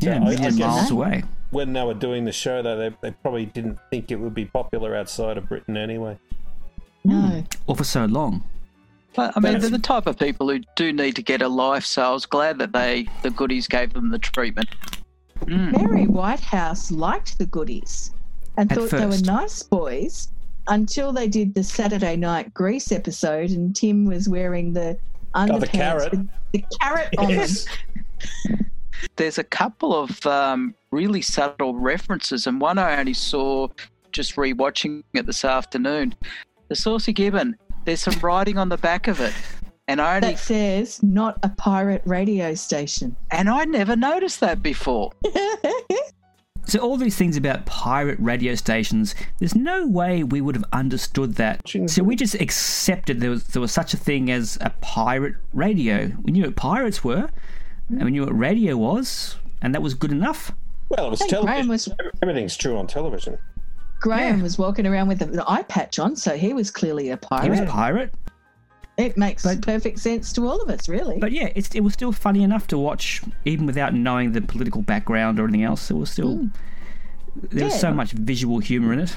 Yeah, 0.00 0.22
I- 0.22 0.30
I 0.30 0.34
guess- 0.36 0.56
miles 0.58 0.90
away. 0.90 1.24
When 1.50 1.72
they 1.72 1.82
were 1.84 1.94
doing 1.94 2.24
the 2.24 2.32
show, 2.32 2.62
though, 2.62 2.76
they, 2.76 2.90
they 3.00 3.10
probably 3.22 3.46
didn't 3.46 3.78
think 3.90 4.10
it 4.10 4.16
would 4.16 4.34
be 4.34 4.44
popular 4.44 4.96
outside 4.96 5.36
of 5.38 5.48
Britain 5.48 5.76
anyway. 5.76 6.18
No. 7.04 7.44
Or 7.68 7.76
for 7.76 7.84
so 7.84 8.06
long. 8.06 8.42
But 9.14 9.32
I 9.36 9.40
mean, 9.40 9.52
That's- 9.52 9.62
they're 9.62 9.70
the 9.78 9.78
type 9.82 10.06
of 10.08 10.18
people 10.18 10.48
who 10.48 10.60
do 10.74 10.92
need 10.92 11.14
to 11.16 11.22
get 11.22 11.42
a 11.42 11.48
life. 11.48 11.84
So 11.84 12.02
I 12.02 12.10
was 12.10 12.26
glad 12.26 12.58
that 12.58 12.72
they, 12.72 13.06
the 13.22 13.30
goodies, 13.30 13.68
gave 13.68 13.92
them 13.94 14.10
the 14.10 14.18
treatment. 14.18 14.68
Mm. 15.42 15.72
Mary 15.76 16.06
Whitehouse 16.06 16.90
liked 16.90 17.38
the 17.38 17.46
goodies 17.46 18.10
and 18.56 18.70
At 18.72 18.78
thought 18.78 18.90
they 18.90 19.06
were 19.06 19.18
nice 19.24 19.62
boys 19.62 20.28
until 20.68 21.12
they 21.12 21.28
did 21.28 21.54
the 21.54 21.62
Saturday 21.64 22.16
Night 22.16 22.52
Grease 22.54 22.90
episode 22.92 23.50
and 23.50 23.74
Tim 23.74 24.04
was 24.04 24.28
wearing 24.28 24.72
the 24.72 24.98
underpants 25.34 25.50
Oh, 25.54 25.58
the 25.58 25.66
carrot. 25.66 26.10
with 26.12 26.28
the 26.52 26.64
carrot 26.80 27.08
on 27.18 27.34
them. 27.34 27.48
There's 29.16 29.38
a 29.38 29.44
couple 29.44 29.94
of 29.94 30.24
um, 30.26 30.74
really 30.90 31.20
subtle 31.22 31.74
references, 31.74 32.46
and 32.46 32.60
one 32.60 32.78
I 32.78 32.98
only 32.98 33.12
saw 33.14 33.68
just 34.12 34.36
rewatching 34.36 35.02
it 35.12 35.26
this 35.26 35.44
afternoon. 35.44 36.14
The 36.68 36.76
Saucy 36.76 37.12
Gibbon. 37.12 37.56
There's 37.84 38.00
some 38.00 38.18
writing 38.20 38.56
on 38.56 38.70
the 38.70 38.78
back 38.78 39.08
of 39.08 39.20
it, 39.20 39.34
and 39.88 40.00
I 40.00 40.16
only 40.16 40.28
That 40.30 40.38
says 40.38 41.02
not 41.02 41.38
a 41.42 41.50
pirate 41.50 42.00
radio 42.06 42.54
station. 42.54 43.14
and 43.30 43.50
I 43.50 43.66
never 43.66 43.94
noticed 43.94 44.40
that 44.40 44.62
before. 44.62 45.12
So 46.66 46.78
all 46.78 46.96
these 46.96 47.16
things 47.16 47.36
about 47.36 47.66
pirate 47.66 48.18
radio 48.20 48.54
stations, 48.54 49.14
there's 49.38 49.54
no 49.54 49.86
way 49.86 50.22
we 50.24 50.40
would 50.40 50.54
have 50.54 50.64
understood 50.72 51.34
that. 51.34 51.60
So 51.86 52.02
we 52.02 52.16
just 52.16 52.34
accepted 52.36 53.20
there 53.20 53.30
was 53.30 53.44
there 53.48 53.60
was 53.60 53.72
such 53.72 53.92
a 53.94 53.96
thing 53.96 54.30
as 54.30 54.56
a 54.60 54.70
pirate 54.80 55.34
radio. 55.52 56.10
We 56.22 56.32
knew 56.32 56.44
what 56.44 56.56
pirates 56.56 57.04
were, 57.04 57.28
and 57.88 58.02
we 58.04 58.10
knew 58.10 58.24
what 58.24 58.36
radio 58.38 58.76
was, 58.76 59.36
and 59.62 59.74
that 59.74 59.82
was 59.82 59.94
good 59.94 60.12
enough. 60.12 60.52
Well, 60.88 61.06
it 61.06 61.10
was 61.10 61.20
Hey, 61.22 61.28
television. 61.28 61.68
Was 61.68 61.88
Everything's 62.22 62.56
true 62.56 62.76
on 62.78 62.86
television. 62.86 63.38
Graeme 64.00 64.36
Yeah. 64.38 64.42
was 64.42 64.58
walking 64.58 64.86
around 64.86 65.08
with 65.08 65.22
an 65.22 65.40
eye 65.48 65.62
patch 65.62 65.98
on, 65.98 66.14
so 66.16 66.36
he 66.36 66.52
was 66.52 66.70
clearly 66.70 67.08
a 67.10 67.16
pirate. 67.16 67.44
He 67.44 67.50
was 67.50 67.60
a 67.60 67.66
pirate. 67.66 68.12
It 68.96 69.16
makes 69.18 69.42
But- 69.42 69.62
perfect 69.62 69.98
sense 69.98 70.32
to 70.34 70.46
all 70.46 70.60
of 70.62 70.68
us, 70.68 70.88
really. 70.88 71.18
But 71.18 71.32
yeah, 71.32 71.48
it's, 71.56 71.74
it 71.74 71.80
was 71.80 71.92
still 71.94 72.12
funny 72.12 72.42
enough 72.44 72.66
to 72.68 72.78
watch, 72.78 73.22
even 73.44 73.66
without 73.66 73.92
knowing 73.94 74.32
the 74.32 74.40
political 74.40 74.82
background 74.82 75.40
or 75.40 75.44
anything 75.44 75.64
else. 75.64 75.90
It 75.90 75.94
was 75.94 76.10
still 76.10 76.48
there 77.50 77.64
was 77.64 77.78
so 77.80 77.92
much 77.92 78.12
visual 78.12 78.60
humor 78.60 78.92
in 78.92 79.00
it. 79.00 79.16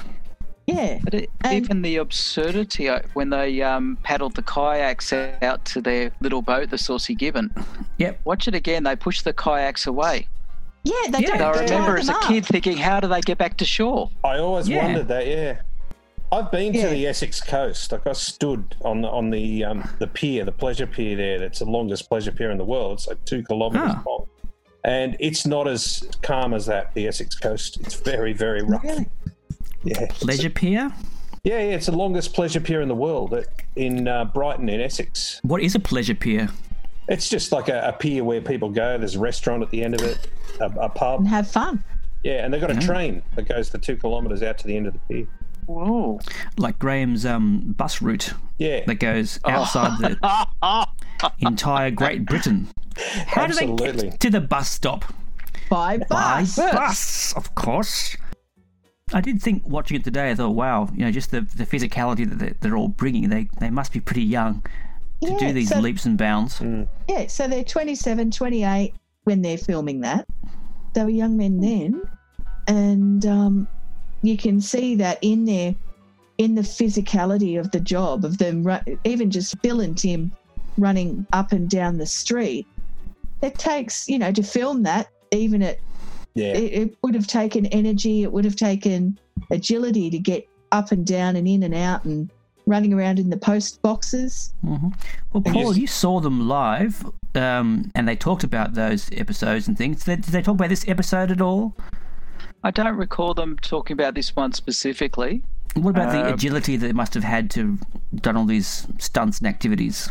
yeah. 0.66 0.98
But 1.04 1.14
it, 1.14 1.30
And- 1.42 1.52
even 1.54 1.82
the 1.82 1.96
absurdity 1.96 2.88
uh, 2.88 3.00
when 3.14 3.30
they 3.30 3.62
um, 3.62 3.96
paddled 4.02 4.34
the 4.34 4.42
kayaks 4.42 5.12
out 5.12 5.64
to 5.66 5.80
their 5.80 6.10
little 6.20 6.42
boat, 6.42 6.70
the 6.70 6.78
Saucy 6.78 7.14
Gibbon. 7.14 7.54
Yep. 7.98 8.20
Watch 8.24 8.48
it 8.48 8.54
again. 8.56 8.82
They 8.82 8.96
push 8.96 9.22
the 9.22 9.32
kayaks 9.32 9.86
away. 9.86 10.26
Yeah, 10.84 10.94
they 11.10 11.20
Yeah, 11.20 11.36
don't 11.36 11.42
I 11.56 11.60
remember 11.62 11.98
as 11.98 12.08
a 12.08 12.14
up. 12.16 12.22
kid 12.22 12.46
thinking, 12.46 12.76
how 12.76 12.98
do 13.00 13.06
they 13.08 13.20
get 13.20 13.36
back 13.38 13.56
to 13.58 13.64
shore? 13.64 14.10
I 14.24 14.38
always 14.38 14.68
Yeah. 14.68 14.84
wondered 14.84 15.08
that. 15.08 15.26
Yeah, 15.26 15.58
I've 16.30 16.50
been 16.50 16.74
Yeah. 16.74 16.84
to 16.84 16.88
the 16.90 17.06
Essex 17.06 17.40
coast. 17.40 17.90
Like 17.92 18.06
I 18.06 18.12
stood 18.12 18.76
on 18.84 19.00
the 19.02 19.08
on 19.08 19.30
the 19.30 19.64
um, 19.64 19.88
the 19.98 20.06
pier, 20.06 20.44
the 20.44 20.52
pleasure 20.52 20.86
pier 20.86 21.16
there. 21.16 21.38
That's 21.38 21.60
the 21.60 21.64
longest 21.64 22.08
pleasure 22.08 22.32
pier 22.32 22.50
in 22.50 22.58
the 22.58 22.64
world. 22.64 22.98
It's 22.98 23.08
like 23.08 23.24
two 23.24 23.42
kilometres 23.44 23.92
Ah. 23.94 24.02
long, 24.06 24.26
and 24.84 25.16
it's 25.20 25.46
not 25.46 25.66
as 25.66 26.06
calm 26.22 26.52
as 26.52 26.66
that. 26.66 26.92
The 26.94 27.06
Essex 27.08 27.34
coast. 27.34 27.78
It's 27.80 27.94
very 27.94 28.32
very 28.34 28.62
rough. 28.62 28.84
Really? 28.84 29.06
Yeah. 29.84 30.06
Pleasure 30.10 30.50
Pier. 30.50 30.92
Yeah, 31.44 31.58
yeah. 31.60 31.76
It's 31.76 31.86
the 31.86 31.96
longest 31.96 32.34
pleasure 32.34 32.60
pier 32.60 32.82
in 32.82 32.88
the 32.88 32.94
world 32.96 33.32
uh, 33.32 33.42
in 33.76 34.06
uh, 34.08 34.26
Brighton 34.26 34.68
in 34.68 34.80
Essex. 34.80 35.40
What 35.44 35.62
is 35.62 35.74
a 35.74 35.80
pleasure 35.80 36.14
pier? 36.16 36.48
It's 37.08 37.28
just 37.30 37.52
like 37.52 37.68
a, 37.68 37.88
a 37.88 37.92
pier 37.92 38.22
where 38.22 38.42
people 38.42 38.68
go. 38.68 38.98
There's 38.98 39.14
a 39.14 39.18
restaurant 39.20 39.62
at 39.62 39.70
the 39.70 39.82
end 39.82 39.94
of 39.94 40.02
it, 40.02 40.28
a, 40.60 40.66
a 40.78 40.88
pub. 40.90 41.20
And 41.20 41.28
have 41.28 41.48
fun. 41.50 41.82
Yeah, 42.22 42.44
and 42.44 42.52
they've 42.52 42.60
got 42.60 42.70
a 42.72 42.78
train 42.80 43.22
that 43.36 43.48
goes 43.48 43.70
the 43.70 43.78
two 43.78 43.96
kilometres 43.96 44.42
out 44.42 44.58
to 44.58 44.66
the 44.66 44.76
end 44.76 44.88
of 44.88 44.92
the 44.92 44.98
pier. 45.08 45.26
Whoa. 45.68 46.18
Like 46.56 46.78
Graeme's 46.78 47.26
um, 47.26 47.74
bus 47.76 48.00
route 48.00 48.32
Yeah, 48.58 48.84
that 48.86 48.96
goes 48.96 49.38
outside 49.44 49.98
the 50.00 50.86
entire 51.40 51.90
Great 51.90 52.24
Britain. 52.24 52.68
How 53.26 53.46
do 53.46 53.52
they 53.54 53.68
Absolutely. 53.70 54.10
get 54.10 54.20
to 54.20 54.30
the 54.30 54.40
bus 54.40 54.70
stop? 54.70 55.04
By 55.70 55.98
By 55.98 56.04
bus. 56.08 56.56
bus, 56.56 57.32
of 57.34 57.54
course. 57.54 58.16
I 59.12 59.20
did 59.20 59.40
think 59.42 59.66
watching 59.68 59.96
it 59.98 60.04
today. 60.04 60.30
I 60.30 60.34
thought, 60.34 60.50
wow, 60.54 60.88
you 60.94 61.04
know, 61.04 61.10
just 61.10 61.30
the, 61.30 61.42
the 61.42 61.64
physicality 61.66 62.28
that 62.28 62.38
they're, 62.38 62.54
they're 62.60 62.76
all 62.76 62.88
bringing. 62.88 63.28
They 63.28 63.48
they 63.60 63.70
must 63.70 63.92
be 63.92 64.00
pretty 64.00 64.22
young 64.24 64.62
to 65.22 65.30
Yeah, 65.32 65.38
do 65.38 65.52
these 65.52 65.68
so- 65.70 65.80
leaps 65.80 66.04
and 66.06 66.16
bounds. 66.18 66.60
Yeah, 67.08 67.26
so 67.26 67.46
they're 67.48 67.64
27, 67.64 68.30
28 68.30 68.94
when 69.24 69.42
they're 69.42 69.58
filming 69.58 70.00
that. 70.00 70.26
They 70.94 71.04
were 71.04 71.10
young 71.10 71.36
men 71.36 71.60
then. 71.60 72.02
And 72.66 73.24
um, 73.26 73.68
you 74.22 74.36
can 74.36 74.60
see 74.60 74.94
that 74.96 75.18
in 75.22 75.44
their 75.44 75.74
in 76.38 76.54
the 76.54 76.62
physicality 76.62 77.58
of 77.58 77.70
the 77.72 77.80
job 77.80 78.24
of 78.24 78.38
them 78.38 78.62
ru- 78.62 78.96
even 79.04 79.30
just 79.30 79.60
Bill 79.62 79.80
and 79.80 79.98
Tim 79.98 80.30
running 80.76 81.26
up 81.32 81.50
and 81.52 81.68
down 81.68 81.98
the 81.98 82.06
street. 82.06 82.66
It 83.42 83.58
takes, 83.58 84.08
you 84.08 84.18
know, 84.18 84.30
to 84.32 84.42
film 84.42 84.84
that, 84.84 85.08
even 85.32 85.62
at 85.62 85.78
yeah. 86.34 86.52
it, 86.54 86.72
it 86.72 86.98
would 87.02 87.14
have 87.14 87.26
taken 87.26 87.66
energy, 87.66 88.22
it 88.22 88.32
would 88.32 88.44
have 88.44 88.54
taken 88.56 89.18
agility 89.50 90.10
to 90.10 90.18
get 90.18 90.48
up 90.70 90.92
and 90.92 91.04
down 91.06 91.34
and 91.34 91.48
in 91.48 91.62
and 91.64 91.74
out 91.74 92.04
and 92.04 92.30
running 92.66 92.92
around 92.92 93.18
in 93.18 93.30
the 93.30 93.36
post 93.36 93.80
boxes. 93.82 94.52
hmm 94.60 94.88
Well, 95.32 95.42
And 95.44 95.54
Paul, 95.54 95.74
you- 95.74 95.82
you 95.82 95.86
saw 95.88 96.20
them 96.20 96.46
live, 96.46 97.04
um, 97.34 97.90
and 97.96 98.06
they 98.06 98.14
talked 98.16 98.44
about 98.44 98.74
those 98.74 99.08
episodes 99.12 99.66
and 99.66 99.76
things. 99.76 100.04
Did 100.04 100.04
they, 100.04 100.16
did 100.16 100.32
they 100.32 100.42
talk 100.42 100.54
about 100.54 100.68
this 100.68 100.86
episode 100.86 101.30
at 101.32 101.40
all? 101.40 101.74
I 102.64 102.70
don't 102.70 102.96
recall 102.96 103.34
them 103.34 103.56
talking 103.62 103.94
about 103.94 104.14
this 104.14 104.34
one 104.34 104.52
specifically. 104.52 105.42
What 105.74 105.90
about 105.90 106.12
the 106.12 106.24
Uh, 106.30 106.34
agility 106.34 106.76
that 106.76 106.86
they 106.86 106.92
must 106.92 107.14
have 107.14 107.22
had 107.24 107.50
to 107.52 107.78
done 108.16 108.36
all 108.36 108.46
these 108.46 108.86
stunts 108.98 109.38
and 109.38 109.46
activities? 109.46 110.10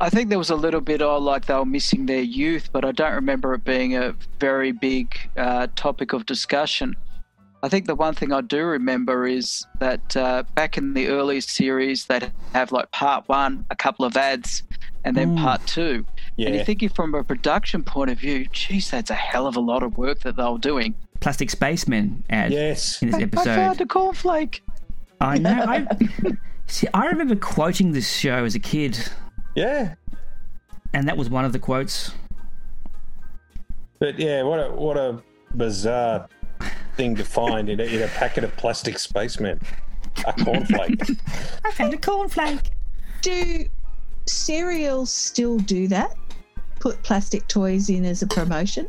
I 0.00 0.08
think 0.08 0.30
there 0.30 0.38
was 0.38 0.50
a 0.50 0.56
little 0.56 0.80
bit 0.80 1.02
of 1.02 1.22
like 1.22 1.46
they 1.46 1.54
were 1.54 1.66
missing 1.66 2.06
their 2.06 2.22
youth, 2.22 2.70
but 2.72 2.84
I 2.84 2.92
don't 2.92 3.14
remember 3.14 3.54
it 3.54 3.64
being 3.64 3.94
a 3.96 4.14
very 4.40 4.72
big 4.72 5.14
uh, 5.36 5.68
topic 5.76 6.12
of 6.12 6.24
discussion. 6.26 6.96
I 7.62 7.68
think 7.68 7.86
the 7.86 7.94
one 7.94 8.14
thing 8.14 8.32
I 8.32 8.40
do 8.40 8.64
remember 8.64 9.26
is 9.26 9.66
that 9.78 10.16
uh, 10.16 10.44
back 10.54 10.78
in 10.78 10.94
the 10.94 11.08
early 11.08 11.42
series, 11.42 12.06
they'd 12.06 12.32
have 12.54 12.72
like 12.72 12.90
part 12.90 13.28
one, 13.28 13.66
a 13.70 13.76
couple 13.76 14.06
of 14.06 14.16
ads, 14.16 14.62
and 15.04 15.14
then 15.14 15.36
Mm. 15.36 15.42
part 15.42 15.66
two. 15.66 16.06
Yeah. 16.36 16.46
And 16.46 16.54
you're 16.56 16.64
thinking 16.64 16.88
from 16.88 17.14
a 17.14 17.22
production 17.22 17.82
point 17.82 18.10
of 18.10 18.18
view, 18.18 18.46
geez, 18.50 18.90
that's 18.90 19.10
a 19.10 19.14
hell 19.14 19.46
of 19.46 19.56
a 19.56 19.60
lot 19.60 19.82
of 19.82 19.98
work 19.98 20.20
that 20.20 20.36
they 20.36 20.42
were 20.44 20.56
doing. 20.58 20.94
Plastic 21.20 21.50
Spacemen 21.50 22.24
ad 22.30 22.52
Yes. 22.52 23.02
in 23.02 23.10
this 23.10 23.20
I, 23.36 23.52
I 23.52 23.56
found 23.56 23.80
a 23.80 23.86
cornflake. 23.86 24.60
I 25.20 25.38
know. 25.38 25.50
I, 25.68 25.86
see, 26.66 26.86
I 26.94 27.06
remember 27.06 27.36
quoting 27.36 27.92
this 27.92 28.10
show 28.10 28.44
as 28.44 28.54
a 28.54 28.58
kid, 28.58 28.98
Yeah. 29.54 29.94
and 30.94 31.06
that 31.08 31.16
was 31.18 31.28
one 31.28 31.44
of 31.44 31.52
the 31.52 31.58
quotes. 31.58 32.12
But 33.98 34.18
yeah, 34.18 34.42
what 34.42 34.58
a 34.58 34.70
what 34.72 34.96
a 34.96 35.22
bizarre 35.54 36.26
thing 36.96 37.14
to 37.16 37.24
find 37.24 37.68
in 37.68 37.80
a, 37.80 37.84
in 37.84 38.02
a 38.02 38.08
packet 38.08 38.44
of 38.44 38.56
plastic 38.56 38.98
spacemen. 38.98 39.60
A 40.26 40.32
cornflake. 40.32 41.18
I 41.64 41.70
found 41.72 41.92
a 41.92 41.98
cornflake. 41.98 42.70
Do 43.20 43.66
cereals 44.26 45.12
still 45.12 45.58
do 45.58 45.86
that? 45.88 46.14
Put 46.78 47.02
plastic 47.02 47.46
toys 47.46 47.90
in 47.90 48.06
as 48.06 48.22
a 48.22 48.26
promotion? 48.26 48.88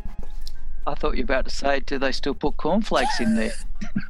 I 0.87 0.95
thought 0.95 1.15
you 1.15 1.21
were 1.23 1.33
about 1.35 1.45
to 1.45 1.51
say, 1.51 1.79
do 1.81 1.97
they 1.99 2.11
still 2.11 2.33
put 2.33 2.57
cornflakes 2.57 3.19
in 3.19 3.35
there? 3.35 3.53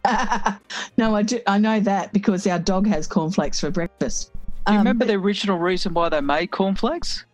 no, 0.98 1.16
I 1.16 1.22
do. 1.22 1.40
I 1.48 1.58
know 1.58 1.80
that 1.82 2.14
because 2.14 2.48
our 2.48 2.60
dog 2.60 2.88
has 2.88 3.08
cornflakes 3.08 3.60
for 3.60 3.70
breakfast. 3.72 4.32
Do 4.66 4.74
you 4.74 4.80
Um, 4.80 4.86
remember 4.86 5.06
but- 5.06 5.10
the 5.12 5.16
original 5.18 5.58
reason 5.58 5.94
why 5.94 6.10
they 6.10 6.22
made 6.22 6.48
cornflakes? 6.52 7.26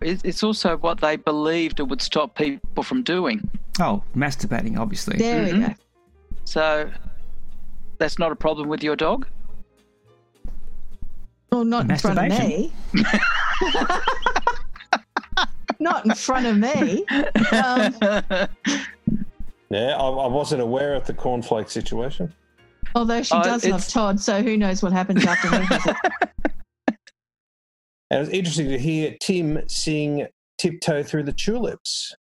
It- 0.00 0.20
It's 0.24 0.42
also 0.42 0.76
what 0.76 1.00
they 1.00 1.16
believed 1.16 1.80
it 1.80 1.84
would 1.88 2.02
stop 2.02 2.34
people 2.36 2.82
from 2.82 3.02
doing. 3.02 3.48
Oh, 3.80 4.02
masturbating, 4.16 4.78
obviously. 4.78 5.16
There 5.18 5.44
we 5.44 5.50
Mhm. 5.52 5.68
go. 5.68 5.74
So 6.44 6.90
that's 7.98 8.18
not 8.18 8.30
a 8.32 8.36
problem 8.36 8.68
with 8.68 8.82
your 8.82 8.96
dog? 8.96 9.26
Well, 11.50 11.64
not 11.64 11.88
in 11.90 11.96
front 11.98 12.18
of 12.18 12.28
me. 12.38 12.72
not 15.82 16.04
in 16.06 16.14
front 16.14 16.46
of 16.46 16.56
me. 16.58 17.04
Um, 17.52 18.48
Yeah, 19.70 19.96
I, 19.96 20.06
I 20.06 20.26
wasn't 20.26 20.60
aware 20.60 20.94
of 20.94 21.06
the 21.06 21.14
cornflake 21.14 21.70
situation. 21.70 22.30
although 22.94 23.22
she 23.22 23.34
Oh, 23.34 23.42
does 23.42 23.64
love 23.66 23.88
Todd, 23.88 24.20
so 24.20 24.42
who 24.42 24.58
knows 24.58 24.82
what 24.82 24.92
happens 24.92 25.24
after 25.24 25.48
he 25.48 25.64
has 25.64 25.86
it. 25.86 25.96
And 28.10 28.18
it 28.18 28.20
was 28.20 28.28
interesting 28.28 28.68
to 28.68 28.78
hear 28.78 29.16
Tim 29.22 29.62
sing 29.68 30.26
"Tiptoe 30.58 31.02
Through 31.02 31.22
the 31.22 31.32
Tulips." 31.32 32.14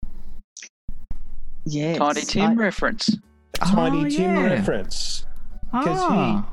Yes. 1.65 1.98
Tiny 1.98 2.22
Tim 2.22 2.51
I- 2.51 2.53
reference. 2.56 3.18
Tiny 3.56 4.06
Oh, 4.06 4.10
Tim 4.10 4.36
yeah. 4.36 4.44
reference. 4.44 5.25
'Cause 5.74 5.98
Ah. 6.00 6.48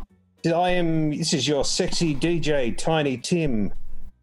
I 0.52 0.70
am. 0.70 1.10
This 1.10 1.32
is 1.32 1.46
your 1.46 1.64
sexy 1.64 2.12
DJ, 2.14 2.72
Tiny 2.76 3.16
Tim, 3.18 3.72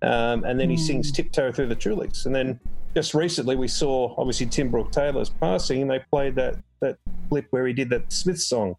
um, 0.01 0.44
and 0.44 0.60
then 0.60 0.70
he 0.70 0.75
sings 0.75 1.10
"Tiptoe 1.13 1.54
Through 1.54 1.68
the 1.68 1.75
Tulips." 1.75 2.25
And 2.25 2.36
then 2.36 2.60
just 2.96 3.14
recently, 3.14 3.56
we 3.56 3.68
saw 3.68 4.16
obviously 4.18 4.46
Tim 4.48 4.70
Brooke 4.70 4.92
Taylor's 4.92 5.30
passing, 5.30 5.82
and 5.82 5.92
they 5.92 6.00
played 6.12 6.36
that 6.36 6.56
that 6.82 6.98
clip 7.30 7.48
where 7.52 7.66
he 7.68 7.74
did 7.74 7.90
that 7.90 8.12
Smith 8.12 8.40
song, 8.42 8.75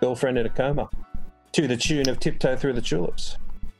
"Girlfriend 0.00 0.38
in 0.38 0.46
a 0.46 0.50
Coma," 0.50 0.88
to 1.52 1.66
the 1.66 1.76
tune 1.76 2.08
of 2.08 2.20
"Tiptoe 2.20 2.56
Through 2.56 2.74
the 2.74 2.80
Tulips." 2.82 3.36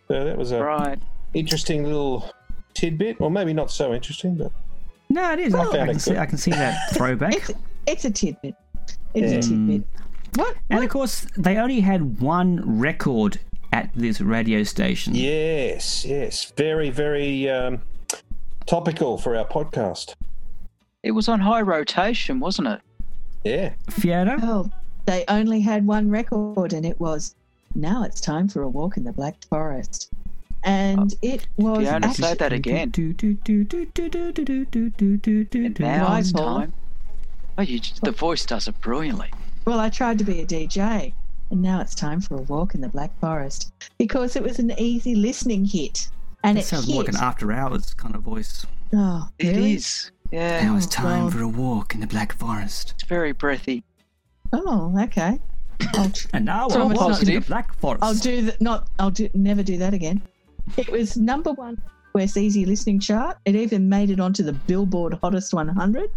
So 0.08 0.24
that 0.24 0.36
was 0.36 0.52
a 0.52 0.62
Right. 0.62 0.98
interesting 1.34 1.84
little 1.84 2.30
tidbit, 2.74 3.16
or 3.20 3.30
maybe 3.30 3.52
not 3.52 3.70
so 3.70 3.92
interesting, 3.94 4.34
but 4.36 4.52
No, 5.08 5.32
it 5.32 5.38
is. 5.38 5.54
I, 5.54 5.58
Well- 5.60 5.80
I 5.80 5.86
can 5.86 5.98
see. 6.00 6.16
I 6.16 6.26
can 6.26 6.38
see 6.38 6.50
that 6.50 6.90
throwback. 6.92 7.34
It's, 7.34 7.50
it's 7.86 8.04
a 8.04 8.10
tidbit. 8.10 8.54
It's 9.14 9.32
Yeah. 9.32 9.38
a 9.38 9.42
tidbit. 9.42 9.82
What? 10.34 10.56
and 10.68 10.78
what? 10.80 10.84
of 10.84 10.90
course, 10.90 11.26
they 11.36 11.56
only 11.56 11.80
had 11.80 12.20
one 12.20 12.78
record 12.78 13.38
at 13.72 13.90
this 13.94 14.20
radio 14.20 14.62
station. 14.64 15.14
yes, 15.14 16.04
yes, 16.04 16.52
very, 16.56 16.90
very 16.90 17.48
um, 17.50 17.80
topical 18.66 19.16
for 19.16 19.36
our 19.36 19.46
podcast. 19.46 20.14
It 21.02 21.12
was 21.12 21.28
on 21.28 21.40
high 21.40 21.62
rotation, 21.62 22.40
wasn't 22.40 22.68
it? 22.68 22.80
Yeah. 23.44 23.72
Fiona? 23.90 24.38
Oh, 24.42 24.68
they 25.06 25.24
only 25.28 25.60
had 25.60 25.86
one 25.86 26.10
record, 26.10 26.72
and 26.72 26.84
it 26.84 26.98
was 26.98 27.36
Now 27.74 28.02
It's 28.02 28.20
Time 28.20 28.48
for 28.48 28.62
a 28.62 28.68
Walk 28.68 28.96
in 28.96 29.04
the 29.04 29.12
Black 29.12 29.36
Forest. 29.48 30.10
And 30.64 31.14
oh. 31.14 31.18
it 31.22 31.46
was. 31.56 31.78
Fiona, 31.78 32.08
actually... 32.08 32.24
say 32.24 32.34
that 32.34 32.52
again. 32.52 32.92
And 32.96 33.22
now 35.78 36.16
it's 36.16 36.32
time. 36.32 36.72
Oh, 37.58 37.62
you, 37.62 37.80
the 38.02 38.10
voice 38.10 38.44
does 38.44 38.66
it 38.66 38.80
brilliantly. 38.80 39.30
Well, 39.64 39.78
I 39.78 39.90
tried 39.90 40.18
to 40.18 40.24
be 40.24 40.40
a 40.40 40.46
DJ, 40.46 41.12
and 41.50 41.62
now 41.62 41.80
it's 41.80 41.94
time 41.94 42.20
for 42.20 42.34
a 42.34 42.42
walk 42.42 42.74
in 42.74 42.80
the 42.80 42.88
Black 42.88 43.16
Forest 43.20 43.72
because 43.96 44.34
it 44.34 44.42
was 44.42 44.58
an 44.58 44.72
easy 44.76 45.14
listening 45.14 45.64
hit 45.64 46.08
and 46.46 46.56
That 46.56 46.62
it 46.62 46.66
sounds 46.66 46.86
hit. 46.86 46.94
more 46.94 47.02
like 47.04 47.12
an 47.14 47.20
after 47.20 47.52
hours 47.52 47.92
kind 47.94 48.14
of 48.14 48.22
voice. 48.22 48.64
oh, 48.94 49.28
really? 49.42 49.74
is. 49.74 50.10
Yeah, 50.32 50.64
Now 50.64 50.76
it's 50.76 50.86
time 50.86 51.22
well. 51.24 51.30
for 51.30 51.42
a 51.42 51.48
walk 51.48 51.94
in 51.94 52.00
the 52.00 52.06
Black 52.06 52.32
Forest. 52.36 52.92
it's 52.96 53.04
very 53.04 53.32
breathy. 53.32 53.84
Oh, 54.52 54.92
okay. 55.04 55.38
I'll, 55.94 56.10
tr- 56.10 56.28
And 56.32 56.44
now 56.46 56.68
So 56.68 56.86
we're 56.86 56.92
it's 56.92 57.00
walking 57.00 57.28
in 57.28 57.34
the. 57.40 57.46
Black 57.46 57.72
Forest. 57.78 58.02
I'll 58.02 58.14
do 58.14 58.42
that. 58.42 58.60
Not. 58.60 58.88
I'll 58.98 59.10
do. 59.10 59.28
Never 59.34 59.62
do 59.62 59.76
that 59.78 59.92
again. 59.94 60.22
It 60.76 60.88
was 60.90 61.16
number 61.16 61.52
one 61.52 61.80
West 62.14 62.36
Easy 62.36 62.64
Listening 62.64 62.98
chart. 62.98 63.36
It 63.44 63.54
even 63.54 63.88
made 63.88 64.10
it 64.10 64.18
onto 64.18 64.42
the 64.42 64.52
Billboard 64.54 65.14
Hottest 65.22 65.52
100. 65.54 66.10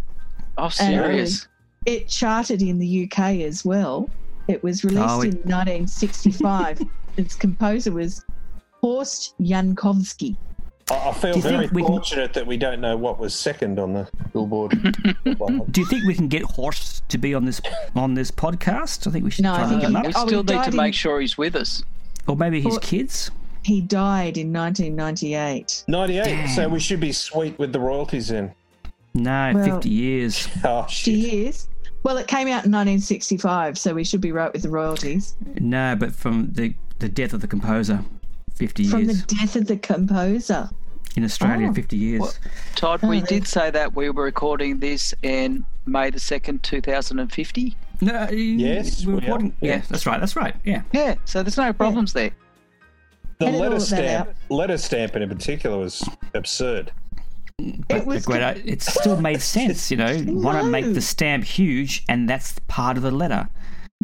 Oh, 0.58 0.64
And- 0.64 0.72
serious? 0.72 1.46
It 1.86 2.08
charted 2.08 2.60
in 2.62 2.78
the 2.78 3.04
UK 3.04 3.40
as 3.42 3.64
well. 3.64 4.10
It 4.48 4.62
was 4.62 4.82
released 4.84 5.04
Oh, 5.08 5.20
it- 5.22 5.34
in 5.34 5.50
1965. 5.50 6.82
its 7.16 7.34
composer 7.36 7.92
was 7.92 8.24
Horst 8.80 9.34
Jankowski. 9.40 10.36
I, 10.90 11.10
I 11.10 11.12
feel 11.12 11.34
Do 11.34 11.40
very 11.42 11.58
think 11.58 11.72
we 11.72 11.82
can- 11.82 11.92
fortunate 11.92 12.32
that 12.34 12.46
we 12.46 12.56
don't 12.56 12.80
know 12.80 12.96
what 12.96 13.18
was 13.18 13.34
second 13.34 13.78
on 13.78 13.92
the 13.92 14.08
Billboard. 14.32 14.70
Do 15.70 15.80
you 15.80 15.86
think 15.86 16.04
we 16.04 16.14
can 16.14 16.28
get 16.28 16.42
Horst 16.42 17.08
to 17.10 17.18
be 17.18 17.34
on 17.34 17.44
this 17.44 17.60
on 17.94 18.14
this 18.14 18.30
podcast? 18.30 19.06
I 19.06 19.10
think 19.10 19.24
we 19.24 19.30
should 19.30 19.44
No, 19.44 19.54
I 19.54 19.58
try 19.58 19.68
think 19.68 19.80
to 19.82 19.88
look 19.88 19.90
him 19.90 19.96
up. 19.96 20.06
we 20.06 20.12
oh, 20.14 20.26
still 20.26 20.42
need 20.42 20.48
to 20.48 20.70
died 20.70 20.74
make 20.74 20.86
in- 20.88 20.92
sure 20.92 21.20
he's 21.20 21.36
with 21.38 21.54
us. 21.56 21.82
Or 22.26 22.36
maybe 22.36 22.60
his 22.60 22.76
Or- 22.76 22.80
kids. 22.80 23.30
He 23.62 23.82
died 23.82 24.38
in 24.38 24.50
1998. 24.54 25.84
98, 25.86 26.46
so 26.54 26.66
we 26.66 26.80
should 26.80 26.98
be 27.00 27.12
sweet 27.12 27.58
with 27.58 27.74
the 27.74 27.80
royalties 27.80 28.28
then. 28.28 28.52
No, 29.12 29.52
Well- 29.54 29.64
50 29.74 29.88
years. 29.90 30.48
Oh, 30.64 30.86
She 30.88 31.22
shit. 31.22 31.34
is. 31.34 31.68
Well, 32.02 32.16
it 32.16 32.26
came 32.26 32.48
out 32.48 32.64
in 32.64 32.72
1965, 32.72 33.76
so 33.78 33.92
we 33.92 34.02
should 34.04 34.22
be 34.22 34.32
right 34.32 34.50
with 34.50 34.62
the 34.62 34.70
royalties. 34.70 35.36
No, 35.60 35.94
but 35.94 36.12
from 36.14 36.50
the, 36.52 36.74
the 37.00 37.10
death 37.10 37.34
of 37.34 37.42
the 37.42 37.46
composer, 37.46 38.02
50 38.60 38.84
From 38.88 39.04
years. 39.04 39.24
the 39.24 39.34
death 39.34 39.56
of 39.56 39.66
the 39.66 39.76
composer. 39.78 40.68
In 41.16 41.24
Australia, 41.24 41.68
Oh. 41.70 41.74
50 41.74 41.96
years. 41.96 42.20
What? 42.20 42.38
Todd, 42.76 43.00
Oh, 43.02 43.08
we 43.08 43.20
they- 43.20 43.26
did 43.26 43.46
say 43.48 43.70
that 43.70 43.96
we 43.96 44.10
were 44.10 44.22
recording 44.22 44.78
this 44.78 45.12
in 45.22 45.64
May 45.86 46.10
the 46.10 46.20
2nd, 46.20 46.62
2050. 46.62 47.74
No, 48.02 48.28
Yes, 48.30 49.04
we're 49.04 49.12
we 49.14 49.18
are. 49.18 49.20
recording. 49.22 49.54
Yeah. 49.60 49.76
Yeah. 49.76 49.82
that's 49.88 50.06
right. 50.06 50.20
That's 50.20 50.36
right. 50.36 50.54
Yeah. 50.64 50.82
Yeah, 50.92 51.14
so 51.24 51.42
there's 51.42 51.56
no 51.56 51.72
problems 51.72 52.12
there. 52.12 52.30
The 53.38 53.46
Edit 53.46 53.60
letter 53.60 53.80
stamp, 53.80 54.28
letter 54.50 54.76
stamping 54.78 55.22
in 55.22 55.28
particular 55.30 55.78
was 55.78 56.06
absurd. 56.34 56.92
It 57.58 58.06
was 58.06 58.24
Great. 58.26 58.42
uh, 58.42 58.54
It 58.64 58.80
still 58.82 59.20
made 59.28 59.40
sense, 59.42 59.90
you 59.90 59.96
know. 59.96 60.16
Why 60.18 60.52
not 60.54 60.66
make 60.66 60.92
the 60.94 61.00
stamp 61.00 61.44
huge 61.44 62.04
and 62.08 62.28
that's 62.28 62.58
part 62.68 62.96
of 62.98 63.02
the 63.02 63.10
letter? 63.10 63.48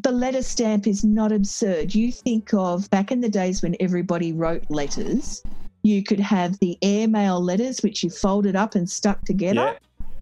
The 0.03 0.13
letter 0.13 0.43
stamp 0.43 0.87
is 0.87 1.05
not 1.05 1.33
absurd. 1.33 1.95
You 1.95 2.13
think 2.13 2.53
of 2.55 2.89
back 2.91 3.11
in 3.11 3.21
the 3.21 3.29
days 3.29 3.63
when 3.63 3.75
everybody 3.81 4.33
wrote 4.33 4.65
letters, 4.71 5.43
you 5.83 6.03
could 6.03 6.21
have 6.21 6.59
the 6.59 6.77
airmail 6.83 7.41
letters 7.43 7.81
which 7.83 8.03
you 8.03 8.11
folded 8.11 8.57
up 8.57 8.75
and 8.75 8.89
stuck 8.89 9.25
together. 9.25 9.77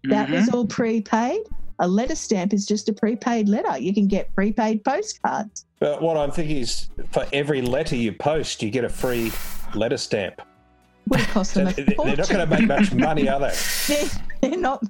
Yeah, 0.04 0.10
That 0.10 0.30
was 0.30 0.48
Mhm. 0.48 0.54
all 0.54 0.66
prepaid. 0.66 1.40
A 1.80 1.88
letter 1.88 2.14
stamp 2.14 2.52
is 2.52 2.66
just 2.66 2.88
a 2.88 2.92
prepaid 2.92 3.48
letter. 3.48 3.78
You 3.78 3.92
can 3.94 4.06
get 4.06 4.32
prepaid 4.34 4.84
postcards. 4.84 5.64
but 5.80 6.00
what 6.00 6.16
I'm 6.16 6.30
thinking 6.30 6.58
is 6.58 6.88
for 7.10 7.26
every 7.32 7.60
letter 7.60 7.96
you 7.96 8.12
post, 8.12 8.62
you 8.62 8.70
get 8.70 8.84
a 8.84 8.88
free 8.88 9.32
letter 9.74 9.96
stamp. 9.96 10.40
Would 11.08 11.20
have 11.20 11.28
cost 11.30 11.54
them 11.54 11.66
they're 11.76 12.16
not 12.16 12.28
going 12.28 12.40
to 12.40 12.46
make 12.46 12.66
much 12.68 12.92
money, 12.94 13.28
are 13.28 13.40
they? 13.40 13.54
They're, 13.88 14.08
they're 14.50 14.58
not. 14.60 14.82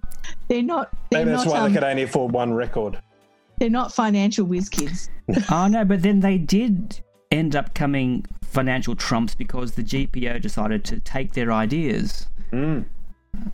They're 0.48 0.62
not. 0.62 0.90
They're 1.10 1.20
Maybe 1.24 1.30
that's 1.30 1.46
not. 1.46 1.52
why 1.54 1.60
um, 1.60 1.72
they 1.72 1.80
can 1.80 1.84
only 1.88 2.02
afford 2.02 2.32
one 2.32 2.52
record. 2.52 2.98
They're 3.58 3.70
not 3.70 3.92
financial 3.92 4.44
whiz 4.46 4.68
kids. 4.68 5.08
oh, 5.50 5.68
no, 5.68 5.84
but 5.84 6.02
then 6.02 6.20
they 6.20 6.38
did 6.38 7.00
end 7.30 7.56
up 7.56 7.74
coming 7.74 8.24
financial 8.42 8.94
trumps 8.94 9.34
because 9.34 9.72
the 9.72 9.82
GPO 9.82 10.40
decided 10.40 10.84
to 10.84 11.00
take 11.00 11.32
their 11.32 11.52
ideas 11.52 12.26
Mm. 12.52 12.84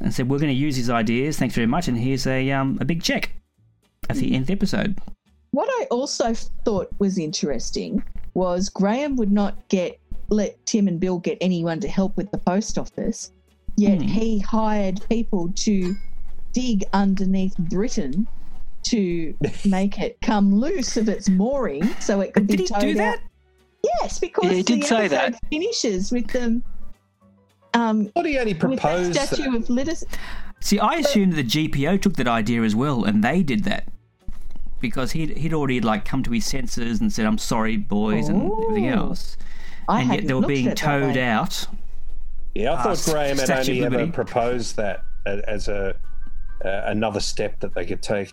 and 0.01 0.13
said, 0.13 0.29
we're 0.29 0.39
going 0.39 0.53
to 0.53 0.59
use 0.59 0.77
these 0.77 0.91
ideas. 0.91 1.39
Thanks 1.39 1.55
very 1.55 1.67
much. 1.67 1.89
And 1.89 1.97
here's 1.97 2.27
a, 2.27 2.51
um, 2.51 2.77
a 2.83 2.85
big 2.85 3.03
check 3.03 3.31
at 4.11 4.17
the 4.17 4.35
end 4.35 4.43
of 4.43 4.47
the 4.49 4.53
episode. 4.53 4.99
What 5.53 5.69
I 5.81 5.85
also 5.91 6.35
thought 6.65 6.89
was 6.99 7.17
interesting 7.19 8.03
was 8.35 8.69
Graeme 8.69 9.17
would 9.17 9.33
not 9.33 9.69
get 9.69 9.99
let 10.29 10.65
Tim 10.67 10.87
and 10.87 11.01
Bill 11.01 11.19
get 11.19 11.39
anyone 11.41 11.81
to 11.81 11.89
help 11.89 12.17
with 12.17 12.31
the 12.31 12.39
post 12.39 12.79
office, 12.79 13.33
yet 13.77 14.01
Hmm. 14.01 14.07
he 14.09 14.39
hired 14.39 15.01
people 15.09 15.51
to 15.57 15.97
dig 16.53 16.85
underneath 16.93 17.57
Britain 17.59 18.29
to 18.85 19.35
make 19.65 19.99
it 20.01 20.19
come 20.23 20.55
loose 20.55 20.97
of 20.97 21.09
its 21.09 21.29
mooring 21.29 21.85
so 22.01 22.21
it 22.21 22.33
could 22.35 22.47
Did 22.47 22.57
be 22.59 22.63
he 22.65 22.69
towed 22.69 22.81
do 22.81 22.91
out. 22.91 22.97
that? 22.97 23.21
Yes, 23.83 24.19
because 24.19 24.45
Yeah, 24.45 24.53
he 24.57 24.63
did 24.63 24.83
the 24.83 24.87
say 24.87 25.09
that. 25.09 25.39
finishes 25.51 26.13
with 26.13 26.29
them 26.29 26.63
um, 27.75 28.07
What 28.15 28.27
he 28.27 28.39
only 28.39 28.53
with 28.53 28.61
proposed 28.61 29.15
statue 29.15 29.51
that. 29.53 29.57
of 29.57 29.65
Litis. 29.69 30.05
See, 30.61 30.79
I 30.79 30.95
assumed 30.97 31.35
the 31.35 31.45
GPO 31.45 32.01
took 32.03 32.15
that 32.17 32.29
idea 32.29 32.63
as 32.63 32.75
well, 32.75 33.05
and 33.05 33.23
they 33.25 33.43
did 33.43 33.65
that 33.65 33.89
because 34.81 35.13
he'd 35.13 35.37
he'd 35.39 35.55
already 35.55 35.81
like 35.81 36.05
come 36.05 36.23
to 36.25 36.31
his 36.33 36.45
senses 36.47 37.01
and 37.01 37.13
said, 37.13 37.25
"I'm 37.27 37.39
sorry, 37.39 37.77
boys," 37.77 38.29
and 38.29 38.51
everything 38.53 38.91
Oh. 38.91 39.07
else. 39.09 39.37
I 39.89 40.03
and 40.03 40.13
yet 40.15 40.27
they 40.27 40.35
were 40.35 40.43
being 40.47 40.67
at 40.67 40.73
it 40.73 40.81
that 40.81 41.01
towed 41.01 41.17
out. 41.17 41.67
Yeah, 42.55 42.75
I 42.75 42.83
thought 42.83 43.03
Graeme 43.11 43.39
had 43.39 43.51
only 43.51 43.85
ever 43.85 44.07
proposed 44.09 44.77
that 44.77 45.03
as 45.27 45.69
a 45.69 45.95
uh, 46.65 46.83
another 46.87 47.21
step 47.21 47.59
that 47.61 47.75
they 47.75 47.87
could 47.87 48.03
take. 48.03 48.33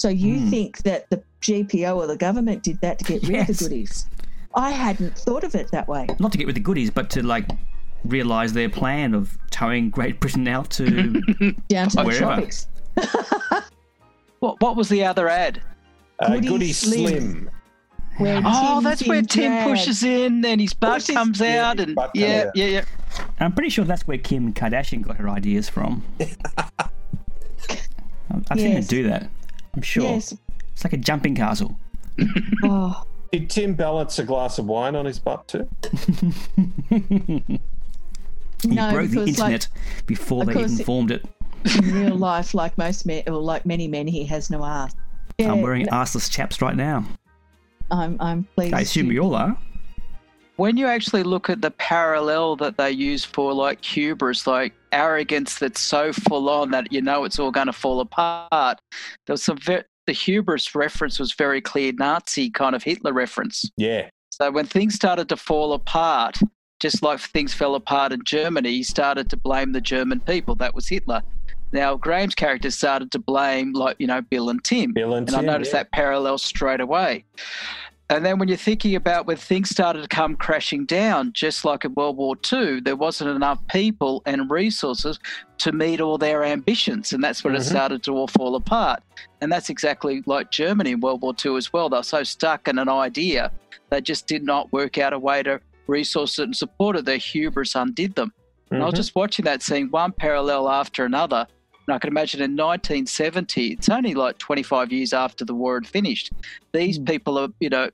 So 0.00 0.08
you 0.08 0.38
Hmm. 0.40 0.48
think 0.48 0.78
that 0.84 1.10
the 1.10 1.22
GPO 1.42 1.94
or 1.94 2.06
the 2.06 2.16
government 2.16 2.62
did 2.62 2.80
that 2.80 2.98
to 3.00 3.04
get 3.04 3.22
rid 3.28 3.40
of 3.42 3.46
the 3.48 3.52
goodies? 3.64 4.06
I 4.54 4.70
hadn't 4.70 5.14
thought 5.18 5.44
of 5.44 5.54
it 5.54 5.70
that 5.72 5.88
way. 5.88 6.06
Not 6.18 6.32
to 6.32 6.38
get 6.38 6.46
rid 6.46 6.52
of 6.52 6.54
the 6.54 6.60
goodies, 6.62 6.90
but 6.90 7.10
to 7.10 7.22
like 7.22 7.46
realize 8.06 8.54
their 8.54 8.70
plan 8.70 9.12
of 9.12 9.36
towing 9.50 9.90
Great 9.90 10.18
Britain 10.18 10.48
out 10.48 10.70
to. 10.70 10.84
Down 11.68 11.90
to 11.90 11.96
the 11.96 12.02
Wherever. 12.04 12.18
tropics. 12.18 12.66
What, 14.40 14.58
what 14.62 14.74
was 14.74 14.88
the 14.88 15.04
other 15.04 15.28
ad? 15.28 15.60
Uh, 16.18 16.28
Goody 16.36 16.48
Goody 16.48 16.72
Slim. 16.72 17.06
Slim. 17.08 17.50
Where 18.16 18.40
Oh, 18.42 18.70
Tim's 18.80 18.84
that's 18.84 19.06
where 19.06 19.20
Tim 19.20 19.52
drag. 19.52 19.68
pushes 19.68 20.02
in 20.02 20.42
and 20.46 20.58
his 20.62 20.72
butt 20.72 20.94
Pushes- 21.00 21.14
comes 21.14 21.42
out. 21.42 21.76
his 21.78 21.88
and 21.88 21.94
butt 21.94 22.10
yeah, 22.14 22.44
out. 22.46 22.56
yeah, 22.56 22.64
yeah. 22.64 22.84
I'm 23.38 23.52
pretty 23.52 23.68
sure 23.68 23.84
that's 23.84 24.06
where 24.08 24.16
Kim 24.16 24.54
Kardashian 24.54 25.02
got 25.02 25.16
her 25.18 25.28
ideas 25.28 25.68
from. 25.68 26.02
I've 28.30 28.58
seen 28.58 28.76
her 28.76 28.80
do 28.82 29.02
that. 29.08 29.28
I'm 29.74 29.82
sure. 29.82 30.04
Yes. 30.04 30.34
It's 30.72 30.84
like 30.84 30.92
a 30.92 30.96
jumping 30.98 31.34
castle. 31.34 31.78
Oh, 32.62 33.04
Did 33.32 33.48
Tim 33.48 33.74
balance 33.74 34.18
a 34.18 34.24
glass 34.24 34.58
of 34.58 34.66
wine 34.66 34.94
on 34.96 35.04
his 35.06 35.18
butt 35.18 35.46
too? 35.48 35.68
He 38.62 38.68
no, 38.68 38.92
broke 38.92 39.08
the 39.10 39.20
because 39.24 39.38
like 39.38 39.52
internet 39.52 39.68
before 40.06 40.44
they 40.44 40.52
because 40.52 40.72
even 40.72 40.80
it- 40.82 40.84
formed 40.84 41.10
it. 41.10 41.24
in 41.78 41.94
real 41.94 42.14
life, 42.16 42.52
like 42.52 42.76
most 42.76 43.06
men, 43.06 43.22
or 43.26 43.32
like 43.40 43.64
many 43.64 43.88
men, 43.88 44.06
he 44.06 44.24
has 44.26 44.50
no 44.50 44.62
ass. 44.64 44.94
Yeah, 45.38 45.50
I'm 45.52 45.62
wearing 45.62 45.86
arseless 45.86 46.30
chaps 46.30 46.60
right 46.60 46.76
now. 46.76 47.06
I'm, 47.90 48.18
I'm 48.20 48.44
pleased. 48.54 48.74
I 48.74 48.80
assume 48.80 49.06
you- 49.06 49.12
we 49.12 49.18
all 49.20 49.34
are. 49.34 49.56
When 50.60 50.76
you 50.76 50.88
actually 50.88 51.22
look 51.22 51.48
at 51.48 51.62
the 51.62 51.70
parallel 51.70 52.54
that 52.56 52.76
they 52.76 52.90
use 52.90 53.24
for 53.24 53.54
like 53.54 53.82
hubris, 53.82 54.46
like 54.46 54.74
arrogance 54.92 55.58
that's 55.58 55.80
so 55.80 56.12
full 56.12 56.50
on 56.50 56.70
that 56.72 56.92
you 56.92 57.00
know 57.00 57.24
it's 57.24 57.38
all 57.38 57.50
going 57.50 57.68
to 57.68 57.72
fall 57.72 58.00
apart, 58.00 58.78
there 59.24 59.32
was 59.32 59.42
some 59.42 59.56
ve- 59.56 59.84
the 60.06 60.12
hubris 60.12 60.74
reference 60.74 61.18
was 61.18 61.32
very 61.32 61.62
clear 61.62 61.92
Nazi 61.94 62.50
kind 62.50 62.76
of 62.76 62.82
Hitler 62.82 63.14
reference. 63.14 63.70
Yeah. 63.78 64.10
So 64.28 64.50
when 64.50 64.66
things 64.66 64.94
started 64.94 65.30
to 65.30 65.36
fall 65.38 65.72
apart, 65.72 66.38
just 66.78 67.02
like 67.02 67.20
things 67.20 67.54
fell 67.54 67.74
apart 67.74 68.12
in 68.12 68.22
Germany, 68.24 68.70
he 68.70 68.82
started 68.82 69.30
to 69.30 69.38
blame 69.38 69.72
the 69.72 69.80
German 69.80 70.20
people. 70.20 70.56
That 70.56 70.74
was 70.74 70.86
Hitler. 70.86 71.22
Now 71.72 71.96
Graeme's 71.96 72.34
character 72.34 72.70
started 72.70 73.10
to 73.12 73.18
blame 73.18 73.72
like 73.72 73.96
you 73.98 74.06
know 74.06 74.20
Bill 74.20 74.50
and 74.50 74.62
Tim, 74.62 74.92
Bill 74.92 75.14
and 75.14 75.26
and 75.26 75.38
I 75.38 75.40
noticed 75.40 75.72
yeah. 75.72 75.78
that 75.78 75.92
parallel 75.92 76.36
straight 76.36 76.82
away. 76.82 77.24
And 78.10 78.26
then 78.26 78.40
when 78.40 78.48
you're 78.48 78.56
thinking 78.56 78.96
about 78.96 79.26
when 79.26 79.36
things 79.36 79.70
started 79.70 80.02
to 80.02 80.08
come 80.08 80.34
crashing 80.34 80.84
down, 80.84 81.32
just 81.32 81.64
like 81.64 81.84
in 81.84 81.94
World 81.94 82.16
War 82.16 82.34
II, 82.52 82.80
there 82.80 82.96
wasn't 82.96 83.30
enough 83.30 83.64
people 83.68 84.20
and 84.26 84.50
resources 84.50 85.20
to 85.58 85.70
meet 85.70 86.00
all 86.00 86.18
their 86.18 86.42
ambitions. 86.42 87.12
And 87.12 87.22
that's 87.22 87.44
when 87.44 87.54
it 87.54 87.60
Mhm. 87.60 87.70
started 87.70 88.02
to 88.02 88.12
all 88.16 88.26
fall 88.26 88.56
apart. 88.56 89.00
And 89.40 89.52
that's 89.52 89.70
exactly 89.70 90.24
like 90.26 90.50
Germany 90.50 90.90
in 90.90 91.00
World 91.00 91.22
War 91.22 91.34
II 91.44 91.56
as 91.56 91.72
well. 91.72 91.88
They 91.88 91.98
were 91.98 92.02
so 92.02 92.24
stuck 92.24 92.66
in 92.66 92.80
an 92.80 92.88
idea, 92.88 93.52
they 93.90 94.00
just 94.00 94.26
did 94.26 94.42
not 94.42 94.72
work 94.72 94.98
out 94.98 95.12
a 95.12 95.18
way 95.18 95.44
to 95.44 95.60
resource 95.86 96.38
it 96.40 96.44
and 96.44 96.56
support 96.56 96.96
it. 96.96 97.04
Their 97.04 97.16
hubris 97.16 97.76
undid 97.76 98.16
them. 98.16 98.32
And 98.72 98.82
I 98.82 98.86
was 98.86 98.94
Mhm. 98.94 98.96
just 98.96 99.14
watching 99.14 99.44
that, 99.44 99.62
seeing 99.62 99.88
one 99.88 100.10
parallel 100.10 100.68
after 100.68 101.04
another. 101.04 101.46
And 101.86 101.94
I 101.94 101.98
can 101.98 102.08
imagine 102.08 102.40
in 102.40 102.54
1970, 102.54 103.72
it's 103.72 103.88
only 103.88 104.14
like 104.14 104.38
25 104.38 104.92
years 104.92 105.12
after 105.12 105.44
the 105.44 105.54
war 105.54 105.74
had 105.74 105.86
finished. 105.88 106.30
These 106.72 106.98
Mm. 107.00 107.06
people 107.06 107.38
are, 107.38 107.48
you 107.58 107.68
know, 107.68 107.90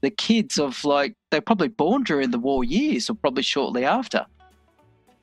the 0.00 0.10
kids 0.10 0.58
of 0.58 0.84
like, 0.84 1.14
they're 1.30 1.40
probably 1.40 1.68
born 1.68 2.04
during 2.04 2.30
the 2.30 2.38
war 2.38 2.64
years 2.64 3.10
or 3.10 3.14
probably 3.14 3.42
shortly 3.42 3.84
after. 3.84 4.24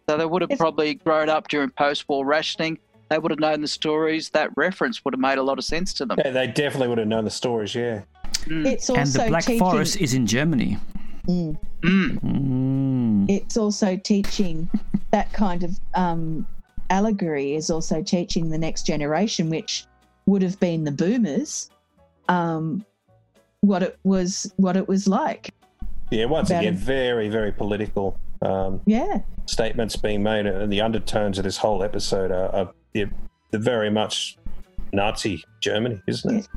So 0.08 0.18
they 0.18 0.26
would 0.26 0.42
have 0.42 0.52
If- 0.52 0.60
probably 0.60 0.96
grown 0.96 1.30
up 1.30 1.48
during 1.48 1.70
post 1.72 2.08
war 2.08 2.26
rationing. 2.26 2.78
They 3.10 3.20
would 3.20 3.32
have 3.32 3.40
known 3.40 3.62
the 3.62 3.68
stories. 3.68 4.30
That 4.32 4.50
reference 4.56 5.06
would 5.06 5.14
have 5.14 5.20
made 5.20 5.38
a 5.38 5.44
lot 5.44 5.60
of 5.60 5.64
sense 5.64 5.94
to 5.94 6.06
them. 6.06 6.18
Yeah, 6.24 6.32
they 6.32 6.48
definitely 6.48 6.88
would 6.90 6.98
have 6.98 7.08
known 7.08 7.24
the 7.24 7.30
stories. 7.32 7.76
Yeah. 7.76 8.02
Mm. 8.46 8.66
It's 8.66 8.90
and 8.90 9.08
the 9.08 9.26
Black 9.28 9.46
teaching. 9.46 9.60
Forest 9.60 9.98
is 9.98 10.14
in 10.14 10.26
Germany. 10.28 10.78
Mm. 11.28 11.58
Mm. 11.82 12.20
Mm. 12.22 13.30
it's 13.30 13.58
also 13.58 13.96
teaching 13.98 14.70
that 15.10 15.32
kind 15.34 15.64
of 15.64 15.80
um, 15.96 16.46
allegory 16.92 17.56
is 17.56 17.70
also 17.72 18.04
teaching 18.04 18.50
the 18.50 18.58
next 18.58 18.86
generation, 18.86 19.50
which 19.50 19.86
would 20.28 20.42
have 20.44 20.60
been 20.60 20.84
the 20.84 20.92
boomers, 20.92 21.70
um, 22.30 22.86
what 23.68 23.84
it 23.84 23.98
was 24.04 24.52
what 24.58 24.78
it 24.78 24.88
was 24.88 25.08
like. 25.08 25.54
Yeah. 26.12 26.26
Once 26.26 26.50
again, 26.50 26.76
it. 26.76 26.80
very, 26.80 27.30
very 27.30 27.52
political 27.52 28.18
um, 28.42 28.82
Yeah, 28.86 29.20
statements 29.48 29.96
being 29.96 30.22
made, 30.24 30.46
and 30.46 30.72
the 30.72 30.82
undertones 30.82 31.38
of 31.38 31.44
this 31.44 31.58
whole 31.58 31.84
episode 31.84 32.32
are, 32.32 32.50
are 32.56 32.72
yeah, 32.94 33.06
they're 33.52 33.60
very 33.60 33.90
much 33.90 34.38
Nazi 34.94 35.44
Germany, 35.62 36.02
isn't 36.08 36.36
it? 36.36 36.48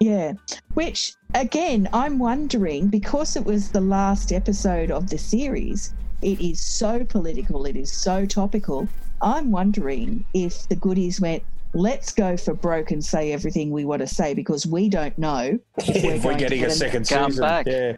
yeah. 0.00 0.32
Which 0.74 1.12
again, 1.34 1.88
I'm 1.92 2.18
wondering 2.18 2.88
because 2.88 3.36
it 3.36 3.44
was 3.44 3.70
the 3.70 3.80
last 3.80 4.32
episode 4.32 4.90
of 4.90 5.08
the 5.10 5.18
series. 5.18 5.94
It 6.22 6.40
is 6.40 6.60
so 6.60 7.04
political. 7.04 7.64
It 7.66 7.76
is 7.76 7.92
so 7.92 8.26
topical. 8.26 8.88
I'm 9.22 9.50
wondering 9.52 10.24
if 10.34 10.68
the 10.68 10.76
goodies 10.76 11.20
went. 11.20 11.42
Let's 11.78 12.12
go 12.12 12.36
for 12.36 12.54
broke 12.54 12.90
and 12.90 13.04
say 13.04 13.32
everything 13.32 13.70
we 13.70 13.84
want 13.84 14.00
to 14.00 14.06
say 14.06 14.34
because 14.34 14.66
we 14.66 14.88
don't 14.88 15.16
know 15.16 15.58
if 15.78 16.04
we're 16.24 16.32
going 16.32 16.38
to 16.38 16.44
getting 16.44 16.60
get 16.60 16.68
a 16.70 16.72
second 16.72 17.06
season. 17.06 17.40
back. 17.40 17.66
Yeah. 17.66 17.96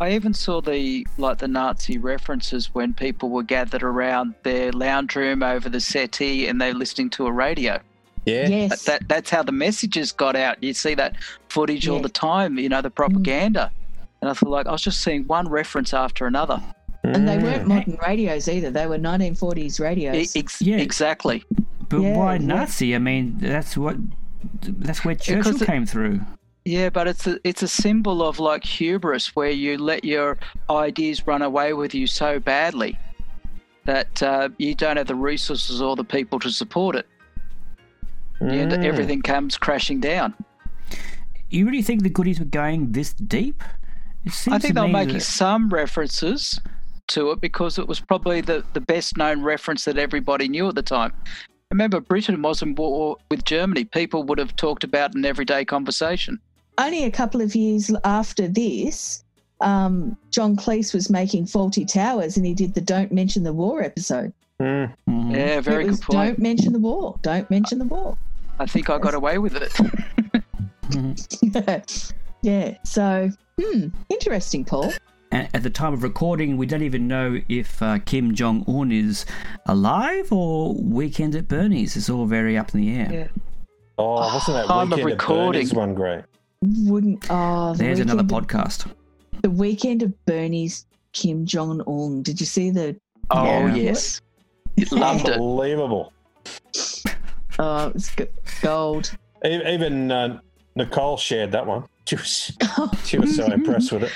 I 0.00 0.12
even 0.12 0.34
saw 0.34 0.60
the 0.60 1.06
like 1.18 1.38
the 1.38 1.48
Nazi 1.48 1.98
references 1.98 2.74
when 2.74 2.92
people 2.94 3.30
were 3.30 3.42
gathered 3.42 3.82
around 3.82 4.34
their 4.42 4.72
lounge 4.72 5.14
room 5.16 5.42
over 5.42 5.68
the 5.68 5.80
settee 5.80 6.48
and 6.48 6.60
they're 6.60 6.74
listening 6.74 7.10
to 7.10 7.26
a 7.26 7.32
radio. 7.32 7.80
Yeah. 8.26 8.46
Yes. 8.48 8.84
that 8.84 9.08
that's 9.08 9.30
how 9.30 9.42
the 9.42 9.52
messages 9.52 10.12
got 10.12 10.36
out. 10.36 10.62
You 10.62 10.72
see 10.74 10.94
that 10.94 11.16
footage 11.48 11.88
all 11.88 12.00
the 12.00 12.08
time, 12.08 12.58
you 12.58 12.68
know, 12.68 12.80
the 12.80 12.90
propaganda. 12.90 13.70
And 14.20 14.30
I 14.30 14.34
thought 14.34 14.50
like 14.50 14.66
I 14.66 14.72
was 14.72 14.82
just 14.82 15.02
seeing 15.02 15.26
one 15.26 15.48
reference 15.48 15.92
after 15.94 16.26
another. 16.26 16.62
And 17.04 17.26
they 17.28 17.36
Mm. 17.36 17.42
weren't 17.42 17.66
modern 17.66 17.98
radios 18.06 18.48
either. 18.48 18.70
They 18.70 18.86
were 18.86 18.96
1940s 18.98 19.80
E- 19.80 19.82
radios. 19.82 20.36
ex- 20.36 20.62
Yeah. 20.62 20.76
Exactly. 20.76 21.42
But 21.92 22.00
Yeah, 22.00 22.16
why 22.16 22.32
yeah. 22.36 22.46
Nazi? 22.46 22.94
I 22.94 22.98
mean, 22.98 23.36
that's 23.38 23.76
what 23.76 23.96
that's 24.62 25.04
where 25.04 25.14
Churchill 25.14 25.62
it- 25.62 25.66
came 25.66 25.86
through. 25.86 26.20
Yeah, 26.64 26.90
but 26.90 27.06
it's 27.08 27.26
a 27.26 27.38
it's 27.44 27.62
a 27.62 27.68
symbol 27.68 28.22
of 28.22 28.38
like 28.38 28.64
hubris 28.64 29.34
where 29.36 29.50
you 29.50 29.78
let 29.78 30.04
your 30.04 30.38
ideas 30.70 31.26
run 31.26 31.42
away 31.42 31.72
with 31.74 31.92
you 31.94 32.06
so 32.06 32.38
badly 32.38 32.96
that 33.84 34.22
uh, 34.22 34.48
you 34.58 34.74
don't 34.74 34.96
have 34.96 35.08
the 35.08 35.14
resources 35.14 35.82
or 35.82 35.96
the 35.96 36.04
people 36.04 36.38
to 36.40 36.50
support 36.50 36.94
it. 36.96 37.06
And 38.40 38.72
Mm. 38.72 38.84
everything 38.84 39.22
comes 39.22 39.56
crashing 39.58 40.00
down. 40.00 40.34
You 41.50 41.66
really 41.66 41.82
think 41.82 42.02
the 42.04 42.10
goodies 42.10 42.38
were 42.38 42.44
going 42.46 42.92
this 42.92 43.12
deep? 43.12 43.62
It 44.24 44.32
seems 44.32 44.54
I 44.54 44.58
think 44.58 44.74
they 44.74 44.80
were 44.80 44.88
making 44.88 45.14
that- 45.14 45.22
some 45.22 45.68
references 45.68 46.60
to 47.08 47.32
it 47.32 47.40
because 47.40 47.78
it 47.78 47.86
was 47.88 47.98
probably 48.00 48.40
the, 48.40 48.64
the 48.72 48.80
best 48.80 49.16
known 49.16 49.42
reference 49.42 49.84
that 49.84 49.98
everybody 49.98 50.48
knew 50.48 50.68
at 50.68 50.76
the 50.76 50.82
time. 50.82 51.12
Remember, 51.72 52.00
Britain 52.00 52.42
was 52.42 52.60
in 52.60 52.74
war 52.74 53.16
with 53.30 53.46
Germany. 53.46 53.84
People 53.84 54.24
would 54.24 54.36
have 54.36 54.54
talked 54.56 54.84
about 54.84 55.14
an 55.14 55.24
everyday 55.24 55.64
conversation. 55.64 56.38
Only 56.76 57.04
a 57.04 57.10
couple 57.10 57.40
of 57.40 57.54
years 57.54 57.90
after 58.04 58.46
this, 58.46 59.24
um, 59.62 60.14
John 60.30 60.54
Cleese 60.54 60.92
was 60.92 61.08
making 61.08 61.46
Fawlty 61.46 61.90
Towers 61.90 62.36
and 62.36 62.44
he 62.44 62.52
did 62.52 62.74
the 62.74 62.82
Don't 62.82 63.10
Mention 63.10 63.42
the 63.42 63.54
War 63.54 63.82
episode. 63.82 64.34
Mm. 64.60 64.92
Mhm. 65.08 65.34
Yeah, 65.34 65.60
very 65.62 65.84
it 65.84 65.86
was 65.88 66.00
good 66.00 66.12
point. 66.12 66.28
Don't 66.28 66.38
mention 66.40 66.74
the 66.74 66.78
war. 66.78 67.18
Don't 67.22 67.48
mention 67.50 67.78
the 67.78 67.86
war. 67.86 68.18
I 68.58 68.66
think 68.66 68.90
I 68.90 68.98
got 68.98 69.14
away 69.14 69.38
with 69.38 69.56
it. 69.56 69.72
Mhm. 70.90 72.12
yeah. 72.42 72.76
So, 72.84 73.30
hmm, 73.58 73.86
interesting, 74.10 74.62
Paul. 74.66 74.92
And 75.32 75.48
at 75.54 75.62
the 75.62 75.70
time 75.70 75.94
of 75.94 76.02
recording, 76.02 76.58
we 76.58 76.66
don't 76.66 76.82
even 76.82 77.08
know 77.08 77.40
if 77.48 77.82
uh, 77.82 77.98
Kim 78.04 78.34
Jong 78.34 78.64
Un 78.68 78.92
is 78.92 79.24
alive 79.66 80.30
or 80.30 80.74
Weekend 80.74 81.34
at 81.34 81.48
Bernie's. 81.48 81.96
It's 81.96 82.10
all 82.10 82.26
very 82.26 82.58
up 82.58 82.74
in 82.74 82.80
the 82.82 82.94
air. 82.94 83.08
Yeah. 83.10 83.28
Oh, 83.98 84.20
wasn't 84.34 84.58
that 84.58 84.66
Time 84.66 84.92
of 84.92 84.98
weekend 84.98 85.00
at 85.00 85.12
recording. 85.14 85.52
Bernie's 85.62 85.74
one 85.74 85.94
great? 85.94 86.24
Wouldn't 86.62 87.26
oh 87.30 87.72
the 87.72 87.78
There's 87.82 87.98
another 87.98 88.20
of- 88.20 88.26
podcast. 88.26 88.90
The 89.40 89.50
weekend 89.50 90.02
of 90.02 90.24
Bernie's 90.26 90.86
Kim 91.12 91.46
Jong 91.46 91.80
Un. 91.86 92.22
Did 92.22 92.38
you 92.38 92.46
see 92.46 92.70
the? 92.70 92.94
Oh, 93.30 93.44
Yeah. 93.66 93.74
yes. 93.74 94.20
Loved 94.90 95.28
it. 95.28 95.32
Unbelievable. 95.34 96.12
Oh, 97.58 97.88
it 97.88 97.94
was 97.94 98.10
gold. 98.62 99.12
E- 99.44 99.60
Even 99.72 100.10
uh, 100.12 100.40
Nicole 100.76 101.16
shared 101.16 101.52
that 101.52 101.66
one. 101.66 101.84
She 102.06 102.16
was 102.16 102.52
she 103.04 103.18
was 103.18 103.34
so 103.34 103.46
impressed 103.46 103.92
with 103.92 104.04
it. 104.04 104.12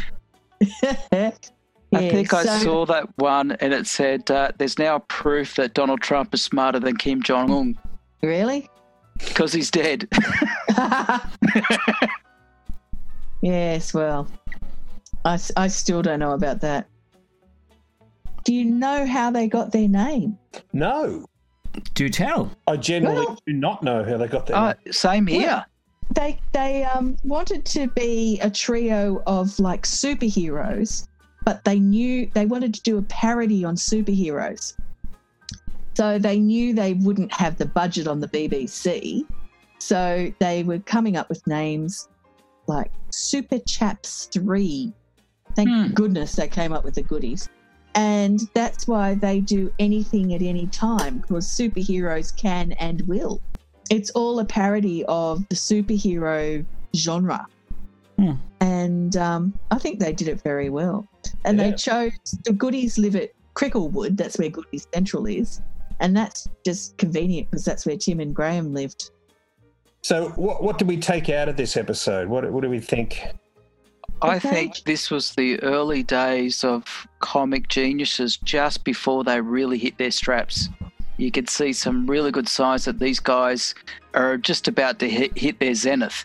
I 0.82 1.32
Yeah, 1.92 2.10
think 2.10 2.34
I 2.34 2.44
saw 2.62 2.84
that 2.86 3.08
one 3.16 3.52
and 3.52 3.72
it 3.72 3.86
said, 3.86 4.30
uh, 4.30 4.50
there's 4.58 4.78
now 4.78 4.98
proof 5.08 5.54
that 5.56 5.74
Donald 5.74 6.00
Trump 6.00 6.34
is 6.34 6.42
smarter 6.42 6.80
than 6.80 6.96
Kim 6.96 7.22
Jong 7.22 7.50
un 7.52 7.78
Really? 8.22 8.68
because 9.18 9.52
he's 9.52 9.70
dead. 9.70 10.08
yes, 13.42 13.94
well, 13.94 14.28
I, 15.24 15.38
I 15.56 15.68
still 15.68 16.02
don't 16.02 16.20
know 16.20 16.32
about 16.32 16.60
that. 16.60 16.86
Do 18.44 18.52
you 18.54 18.64
know 18.64 19.06
how 19.06 19.30
they 19.30 19.48
got 19.48 19.72
their 19.72 19.88
name? 19.88 20.38
No, 20.72 21.26
Do 21.94 22.08
tell. 22.08 22.50
I 22.66 22.76
generally 22.76 23.26
Well- 23.26 23.38
do 23.46 23.52
not 23.52 23.82
know 23.82 24.04
how 24.04 24.16
they 24.16 24.28
got 24.28 24.46
there. 24.46 24.56
oh, 24.56 24.74
same 24.92 25.26
here. 25.26 25.64
They 26.12 26.40
they 26.52 26.84
um, 26.84 27.16
wanted 27.24 27.64
to 27.66 27.88
be 27.88 28.40
a 28.40 28.50
trio 28.50 29.22
of 29.26 29.58
like 29.58 29.82
superheroes, 29.82 31.08
but 31.44 31.64
they 31.64 31.78
knew 31.78 32.30
they 32.34 32.46
wanted 32.46 32.74
to 32.74 32.82
do 32.82 32.98
a 32.98 33.02
parody 33.02 33.64
on 33.64 33.76
superheroes. 33.76 34.76
So 35.94 36.18
they 36.18 36.38
knew 36.38 36.74
they 36.74 36.94
wouldn't 36.94 37.32
have 37.32 37.56
the 37.56 37.66
budget 37.66 38.06
on 38.06 38.20
the 38.20 38.28
BBC. 38.28 39.24
So 39.78 40.32
they 40.40 40.62
were 40.62 40.78
coming 40.80 41.16
up 41.16 41.28
with 41.28 41.46
names 41.46 42.08
like 42.66 42.90
Super 43.10 43.58
Chaps 43.60 44.28
3. 44.32 44.92
Thank 45.54 45.68
Hmm. 45.68 45.92
goodness 45.92 46.34
they 46.34 46.48
came 46.48 46.72
up 46.72 46.84
with 46.84 46.94
the 46.94 47.02
goodies. 47.02 47.48
And 47.94 48.40
that's 48.52 48.86
why 48.86 49.14
they 49.14 49.40
do 49.40 49.72
anything 49.78 50.34
at 50.34 50.42
any 50.42 50.66
time 50.66 51.18
because 51.18 51.46
superheroes 51.46 52.36
can 52.36 52.72
and 52.72 53.00
will. 53.08 53.40
It's 53.90 54.10
all 54.10 54.38
a 54.40 54.44
parody 54.44 55.04
of 55.06 55.48
the 55.48 55.54
superhero 55.54 56.64
genre. 56.94 57.46
Hmm. 58.18 58.32
And 58.60 59.16
um, 59.16 59.52
I 59.70 59.78
think 59.78 60.00
they 60.00 60.12
did 60.12 60.28
it 60.28 60.40
very 60.42 60.70
well. 60.70 61.06
And 61.44 61.58
Yeah. 61.58 61.70
they 61.70 61.76
chose 61.76 62.12
the 62.44 62.52
goodies 62.52 62.98
live 62.98 63.16
at 63.16 63.30
Cricklewood. 63.54 64.16
That's 64.16 64.38
where 64.38 64.48
Goodies 64.48 64.86
Central 64.94 65.26
is. 65.26 65.60
And 66.00 66.16
that's 66.16 66.48
just 66.64 66.96
convenient 66.98 67.50
because 67.50 67.64
that's 67.64 67.86
where 67.86 67.96
Tim 67.96 68.20
and 68.20 68.34
Graeme 68.34 68.72
lived. 68.74 69.10
So, 70.02 70.28
what 70.36 70.62
what 70.62 70.78
did 70.78 70.88
we 70.88 70.98
take 70.98 71.28
out 71.30 71.48
of 71.48 71.56
this 71.56 71.76
episode? 71.76 72.28
What 72.28 72.50
what 72.52 72.62
do 72.62 72.70
we 72.70 72.80
think? 72.80 73.22
I 74.22 74.36
Okay. 74.36 74.50
think 74.50 74.84
this 74.84 75.10
was 75.10 75.34
the 75.34 75.60
early 75.62 76.02
days 76.02 76.64
of 76.64 77.06
comic 77.20 77.68
geniuses 77.68 78.36
just 78.38 78.84
before 78.84 79.24
they 79.24 79.40
really 79.40 79.78
hit 79.78 79.98
their 79.98 80.10
straps. 80.10 80.68
You 81.18 81.30
could 81.30 81.48
see 81.48 81.72
some 81.72 82.06
really 82.06 82.30
good 82.30 82.48
signs 82.48 82.84
that 82.84 82.98
these 82.98 83.20
guys 83.20 83.74
are 84.14 84.36
just 84.36 84.68
about 84.68 84.98
to 85.00 85.08
hit, 85.08 85.36
hit 85.36 85.58
their 85.60 85.74
zenith. 85.74 86.24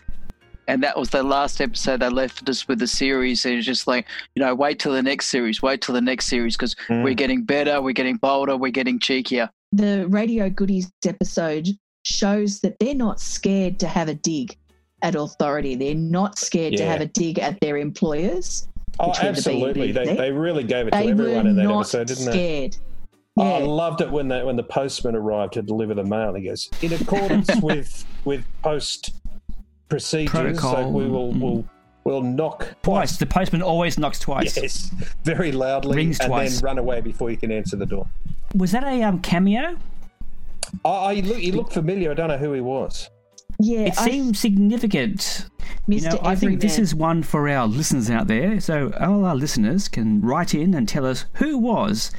And 0.68 0.82
that 0.84 0.96
was 0.96 1.10
the 1.10 1.22
last 1.22 1.60
episode 1.60 2.00
they 2.00 2.08
left 2.08 2.48
us 2.48 2.68
with 2.68 2.78
the 2.78 2.86
series. 2.86 3.44
It 3.44 3.56
was 3.56 3.66
just 3.66 3.86
like, 3.86 4.06
you 4.36 4.42
know, 4.42 4.54
wait 4.54 4.78
till 4.78 4.92
the 4.92 5.02
next 5.02 5.26
series, 5.26 5.60
wait 5.60 5.80
till 5.82 5.94
the 5.94 6.00
next 6.00 6.26
series 6.26 6.56
because 6.56 6.76
Mm. 6.88 7.02
we're 7.02 7.14
getting 7.14 7.42
better, 7.42 7.82
we're 7.82 7.92
getting 7.92 8.16
bolder, 8.16 8.56
we're 8.56 8.70
getting 8.70 8.98
cheekier. 8.98 9.48
the 9.74 10.06
Radio 10.08 10.50
Goodies 10.50 10.92
episode 11.06 11.66
shows 12.04 12.60
that 12.60 12.78
they're 12.78 12.94
not 12.94 13.18
scared 13.20 13.78
to 13.80 13.88
have 13.88 14.08
a 14.08 14.14
dig 14.14 14.56
at 15.00 15.14
authority. 15.14 15.74
They're 15.74 15.94
not 15.94 16.38
scared 16.38 16.76
to 16.76 16.84
have 16.84 17.00
a 17.00 17.06
dig 17.06 17.38
at 17.38 17.58
their 17.60 17.78
employers. 17.78 18.68
Oh, 19.00 19.08
which 19.08 19.16
were 19.18 19.22
the 19.22 19.28
absolutely. 19.30 19.92
They, 19.92 20.14
they 20.14 20.30
really 20.30 20.62
gave 20.64 20.88
it 20.88 20.90
to 20.90 20.96
everyone 20.98 21.46
in 21.46 21.56
that 21.56 21.64
episode, 21.70 22.06
didn't 22.08 22.26
they? 22.26 22.70
Scared. 23.38 23.62
Oh, 23.62 23.64
I 23.64 23.66
loved 23.66 24.00
it 24.00 24.10
when 24.10 24.28
the 24.28 24.44
when 24.44 24.56
the 24.56 24.62
postman 24.62 25.14
arrived 25.16 25.54
to 25.54 25.62
deliver 25.62 25.94
the 25.94 26.04
mail. 26.04 26.34
He 26.34 26.44
goes, 26.48 26.68
in 26.82 26.92
accordance 26.92 27.48
with 27.62 28.04
with 28.24 28.44
post 28.62 29.12
procedures, 29.88 30.34
like 30.34 30.56
Protocol. 30.56 30.92
we 30.92 31.06
will 31.08 31.32
Mm. 31.32 31.40
will 31.40 31.64
will 32.04 32.22
knock 32.22 32.74
Twice. 32.82 33.16
The 33.16 33.26
postman 33.26 33.62
always 33.62 33.96
knocks 33.98 34.18
twice. 34.18 34.56
Yes, 34.56 34.90
very 35.24 35.52
loudly, 35.52 35.96
Rings 35.96 36.18
and 36.18 36.28
twice. 36.28 36.56
then 36.60 36.64
run 36.64 36.78
away 36.78 37.00
before 37.00 37.30
you 37.30 37.36
can 37.36 37.52
answer 37.52 37.76
the 37.76 37.86
door. 37.86 38.08
Was 38.56 38.72
that 38.72 38.82
a 38.84 39.02
um, 39.04 39.20
cameo? 39.20 39.76
I, 40.84 41.14
he, 41.16 41.22
look, 41.22 41.38
he 41.38 41.52
looked 41.52 41.72
familiar. 41.74 42.10
I 42.10 42.14
don't 42.14 42.28
know 42.28 42.38
who 42.38 42.52
he 42.54 42.60
was. 42.60 43.08
Yeah, 43.60 43.80
It 43.82 43.98
I- 44.00 44.04
seems 44.08 44.40
significant. 44.40 45.46
Mr. 45.88 46.02
You 46.02 46.08
know, 46.10 46.18
I 46.22 46.34
think 46.34 46.60
this 46.60 46.78
is 46.78 46.92
one 46.94 47.22
for 47.22 47.48
our 47.48 47.66
listeners 47.68 48.10
out 48.10 48.26
there. 48.26 48.58
So 48.60 48.92
all 49.00 49.24
our 49.24 49.36
listeners 49.36 49.86
can 49.88 50.20
write 50.22 50.54
in 50.54 50.74
and 50.74 50.88
tell 50.88 51.06
us 51.06 51.26
who 51.34 51.56
was 51.58 52.10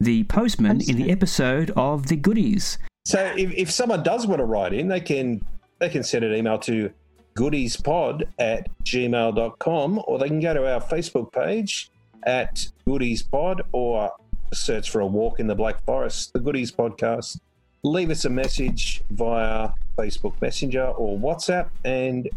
the 0.00 0.24
postman 0.24 0.80
in 0.88 0.96
the 0.96 1.10
episode 1.10 1.70
of 1.76 2.06
the 2.08 2.16
goodies. 2.16 2.78
So 3.06 3.32
if, 3.36 3.52
if 3.52 3.70
someone 3.70 4.02
does 4.02 4.26
want 4.26 4.40
to 4.40 4.44
write 4.44 4.72
in, 4.72 4.88
they 4.88 5.00
can 5.00 5.44
they 5.78 5.88
can 5.88 6.02
send 6.02 6.24
an 6.24 6.34
email 6.34 6.58
to 6.60 6.90
goodiespod 7.36 8.24
at 8.38 8.68
gmail.com 8.84 10.02
or 10.06 10.18
they 10.18 10.28
can 10.28 10.40
go 10.40 10.54
to 10.54 10.72
our 10.72 10.80
Facebook 10.80 11.32
page 11.32 11.90
at 12.24 12.66
goodiespod 12.86 13.60
or 13.72 14.10
search 14.52 14.90
for 14.90 15.00
a 15.00 15.06
walk 15.06 15.40
in 15.40 15.46
the 15.46 15.54
Black 15.54 15.84
Forest, 15.84 16.32
the 16.32 16.38
Goodies 16.38 16.70
Podcast. 16.72 17.40
Leave 17.82 18.10
us 18.10 18.24
a 18.24 18.30
message 18.30 19.02
via 19.10 19.70
Facebook 19.98 20.40
Messenger 20.40 20.86
or 20.86 21.18
WhatsApp 21.18 21.68
and 21.84 22.28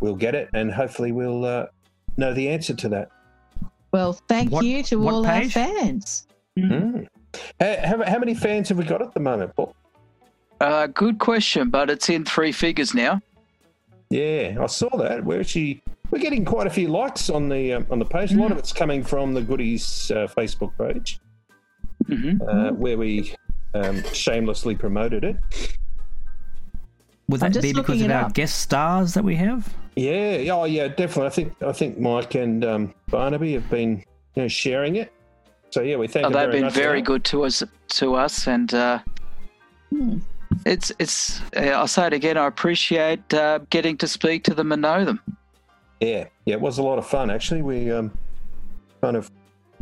we'll 0.00 0.16
get 0.16 0.34
it 0.34 0.48
and 0.54 0.72
hopefully 0.72 1.12
we'll 1.12 1.44
uh, 1.44 1.66
know 2.16 2.32
the 2.34 2.48
answer 2.48 2.74
to 2.74 2.88
that. 2.88 3.10
Well, 3.92 4.14
thank 4.28 4.50
What- 4.50 4.64
you 4.64 4.82
to 4.84 5.08
all 5.08 5.24
page? 5.24 5.56
our 5.56 5.66
fans. 5.66 6.26
Mm. 6.62 7.06
How, 7.60 7.76
how, 7.84 8.04
how 8.04 8.18
many 8.18 8.34
fans 8.34 8.68
have 8.68 8.78
we 8.78 8.84
got 8.84 9.02
at 9.02 9.14
the 9.14 9.20
moment, 9.20 9.54
Paul? 9.54 9.74
Uh, 10.60 10.86
good 10.88 11.18
question, 11.18 11.70
but 11.70 11.90
it's 11.90 12.08
in 12.08 12.24
three 12.24 12.52
figures 12.52 12.94
now. 12.94 13.20
Yeah, 14.10 14.56
I 14.60 14.66
saw 14.66 14.88
that. 14.96 15.24
We're 15.24 15.40
actually 15.40 15.82
we're 16.10 16.18
getting 16.18 16.44
quite 16.44 16.66
a 16.66 16.70
few 16.70 16.88
likes 16.88 17.28
on 17.28 17.48
the 17.48 17.74
um, 17.74 17.86
on 17.90 17.98
the 17.98 18.04
page. 18.04 18.32
A 18.32 18.36
lot 18.36 18.50
of 18.50 18.58
it's 18.58 18.72
coming 18.72 19.04
from 19.04 19.34
the 19.34 19.42
Goodies 19.42 20.10
uh, 20.10 20.26
Facebook 20.26 20.72
page, 20.78 21.20
hmm 22.06 22.40
uh, 22.48 22.70
where 22.70 22.96
we 22.96 23.34
um, 23.74 24.02
shamelessly 24.12 24.74
promoted 24.74 25.24
it. 25.24 25.36
Would 27.28 27.40
that 27.40 27.60
be 27.60 27.74
because 27.74 28.00
of 28.00 28.10
our 28.10 28.24
up. 28.24 28.32
guest 28.32 28.60
stars 28.60 29.12
that 29.14 29.22
we 29.22 29.36
have? 29.36 29.72
Yeah, 29.96 30.48
oh 30.52 30.64
yeah, 30.64 30.88
definitely. 30.88 31.26
I 31.26 31.30
think 31.30 31.62
I 31.62 31.72
think 31.72 31.98
Mike 31.98 32.34
and 32.34 32.64
um, 32.64 32.94
Barnaby 33.08 33.52
have 33.52 33.68
been 33.68 34.02
you 34.34 34.42
know, 34.42 34.48
sharing 34.48 34.96
it. 34.96 35.12
So 35.70 35.82
yeah, 35.82 35.96
we 35.96 36.08
thank. 36.08 36.26
Oh, 36.26 36.30
them 36.30 36.42
they've 36.42 36.52
been 36.52 36.64
much 36.64 36.74
very 36.74 37.02
good 37.02 37.24
to 37.24 37.44
us, 37.44 37.62
to 37.88 38.14
us, 38.14 38.46
and 38.46 38.72
uh, 38.74 38.98
Hmm. 39.90 40.18
it's 40.66 40.92
it's. 40.98 41.40
Uh, 41.56 41.60
I'll 41.74 41.88
say 41.88 42.06
it 42.06 42.12
again. 42.12 42.36
I 42.36 42.46
appreciate 42.46 43.32
uh, 43.34 43.60
getting 43.70 43.96
to 43.98 44.08
speak 44.08 44.44
to 44.44 44.54
them 44.54 44.72
and 44.72 44.82
know 44.82 45.04
them. 45.04 45.20
Yeah, 46.00 46.26
yeah, 46.44 46.54
it 46.54 46.60
was 46.60 46.78
a 46.78 46.82
lot 46.82 46.98
of 46.98 47.06
fun 47.06 47.30
actually. 47.30 47.62
We 47.62 47.90
um, 47.90 48.12
kind 49.02 49.16
of 49.16 49.30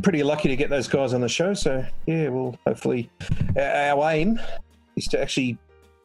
pretty 0.03 0.23
lucky 0.23 0.47
to 0.49 0.55
get 0.55 0.69
those 0.69 0.87
guys 0.87 1.13
on 1.13 1.21
the 1.21 1.29
show. 1.29 1.53
So 1.53 1.85
yeah, 2.05 2.29
we'll 2.29 2.57
hopefully 2.65 3.09
our, 3.57 3.63
our 3.99 4.11
aim 4.11 4.39
is 4.95 5.07
to 5.09 5.21
actually 5.21 5.57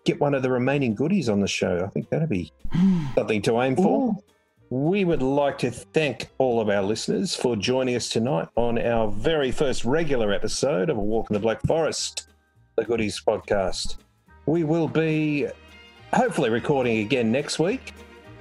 get 0.04 0.20
one 0.20 0.34
of 0.34 0.42
the 0.42 0.50
remaining 0.50 0.94
goodies 0.94 1.28
on 1.28 1.40
the 1.40 1.48
show. 1.48 1.84
I 1.84 1.88
think 1.88 2.10
that'd 2.10 2.28
be 2.28 2.52
something 3.14 3.42
to 3.42 3.62
aim 3.62 3.76
for. 3.76 4.10
Ooh. 4.10 4.22
We 4.72 5.04
would 5.04 5.20
like 5.20 5.58
to 5.58 5.70
thank 5.70 6.30
all 6.38 6.58
of 6.58 6.70
our 6.70 6.80
listeners 6.80 7.37
for 7.37 7.56
joining 7.56 7.94
us 7.94 8.08
tonight 8.08 8.48
on 8.56 8.78
our 8.78 9.11
very 9.11 9.52
first 9.52 9.85
regular 9.85 10.32
episode 10.32 10.88
of 10.88 10.96
A 10.96 11.00
Walk 11.00 11.28
in 11.28 11.35
the 11.35 11.40
Black 11.40 11.61
Forest, 11.66 12.28
the 12.76 12.85
Goodies 12.87 13.20
podcast. 13.20 13.96
We 14.46 14.64
will 14.64 14.88
be 14.88 15.46
hopefully 16.14 16.48
recording 16.48 17.00
again 17.00 17.30
next 17.30 17.58
week. 17.58 17.92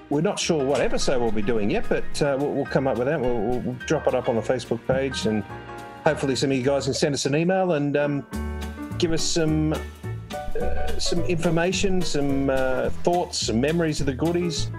We're 0.10 0.22
not 0.22 0.40
sure 0.40 0.64
what 0.64 0.80
episode 0.80 1.22
we'll 1.22 1.34
be 1.34 1.42
doing 1.42 1.70
yet, 1.70 1.88
but 1.90 2.22
uh, 2.22 2.38
we'll, 2.40 2.54
we'll 2.54 2.66
come 2.66 2.88
up 2.88 2.98
with 2.98 3.08
that. 3.08 3.20
We'll, 3.20 3.60
we'll, 3.60 3.76
drop 3.86 4.08
it 4.08 4.16
up 4.16 4.30
on 4.30 4.38
the 4.38 4.42
Facebook 4.42 4.80
page, 4.88 5.26
and 5.26 5.44
hopefully, 6.06 6.38
some 6.38 6.50
of 6.50 6.56
you 6.56 6.64
guys 6.64 6.86
can 6.86 6.94
send 6.94 7.14
us 7.14 7.26
an 7.26 7.36
email 7.36 7.74
and 7.74 7.98
um, 7.98 8.26
give 9.00 9.12
us 9.12 9.22
some 9.22 9.74
uh, 10.62 10.98
some 10.98 11.24
information, 11.24 12.02
some 12.02 12.50
uh, 12.50 12.90
thoughts, 13.04 13.48
some 13.48 13.60
memories 13.60 14.00
of 14.00 14.06
the 14.06 14.14
goodies, 14.14 14.72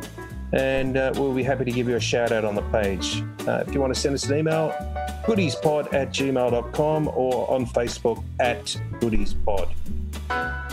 and 0.53 0.97
uh, 0.97 1.12
we'll 1.17 1.33
be 1.33 1.43
happy 1.43 1.65
to 1.65 1.71
give 1.71 1.88
you 1.88 1.97
a 1.97 2.01
shout 2.01 2.33
out 2.33 2.45
on 2.45 2.55
the 2.55 2.62
page. 2.62 3.23
Uh, 3.47 3.65
if 3.67 3.73
you 3.75 3.81
want 3.81 3.95
to 3.95 3.99
send 3.99 4.15
us 4.15 4.29
an 4.29 4.38
email, 4.38 4.71
goodiespod 5.25 5.93
at 5.95 6.11
gmail.com 6.11 7.09
or 7.09 7.51
on 7.51 7.67
Facebook 7.67 8.23
at 8.41 8.65
goodiespod. 9.01 9.69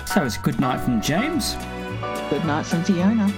So 0.07 0.23
it's 0.23 0.37
good 0.37 0.59
night 0.59 0.79
from 0.79 1.01
James. 1.01 1.55
Good 2.29 2.45
night 2.45 2.65
from 2.65 2.83
Fiona. 2.83 3.33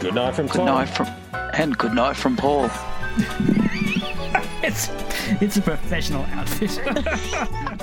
Good 0.00 0.14
night 0.14 0.34
from 0.34 0.46
Good 0.46 0.64
night 0.64 0.88
from 0.88 1.06
and 1.54 1.76
good 1.76 1.92
night 1.92 2.16
from 2.16 2.36
Paul. 2.36 2.70
It's 4.60 4.88
it's 5.40 5.56
a 5.56 5.62
professional 5.62 6.24
outfit. 6.32 6.78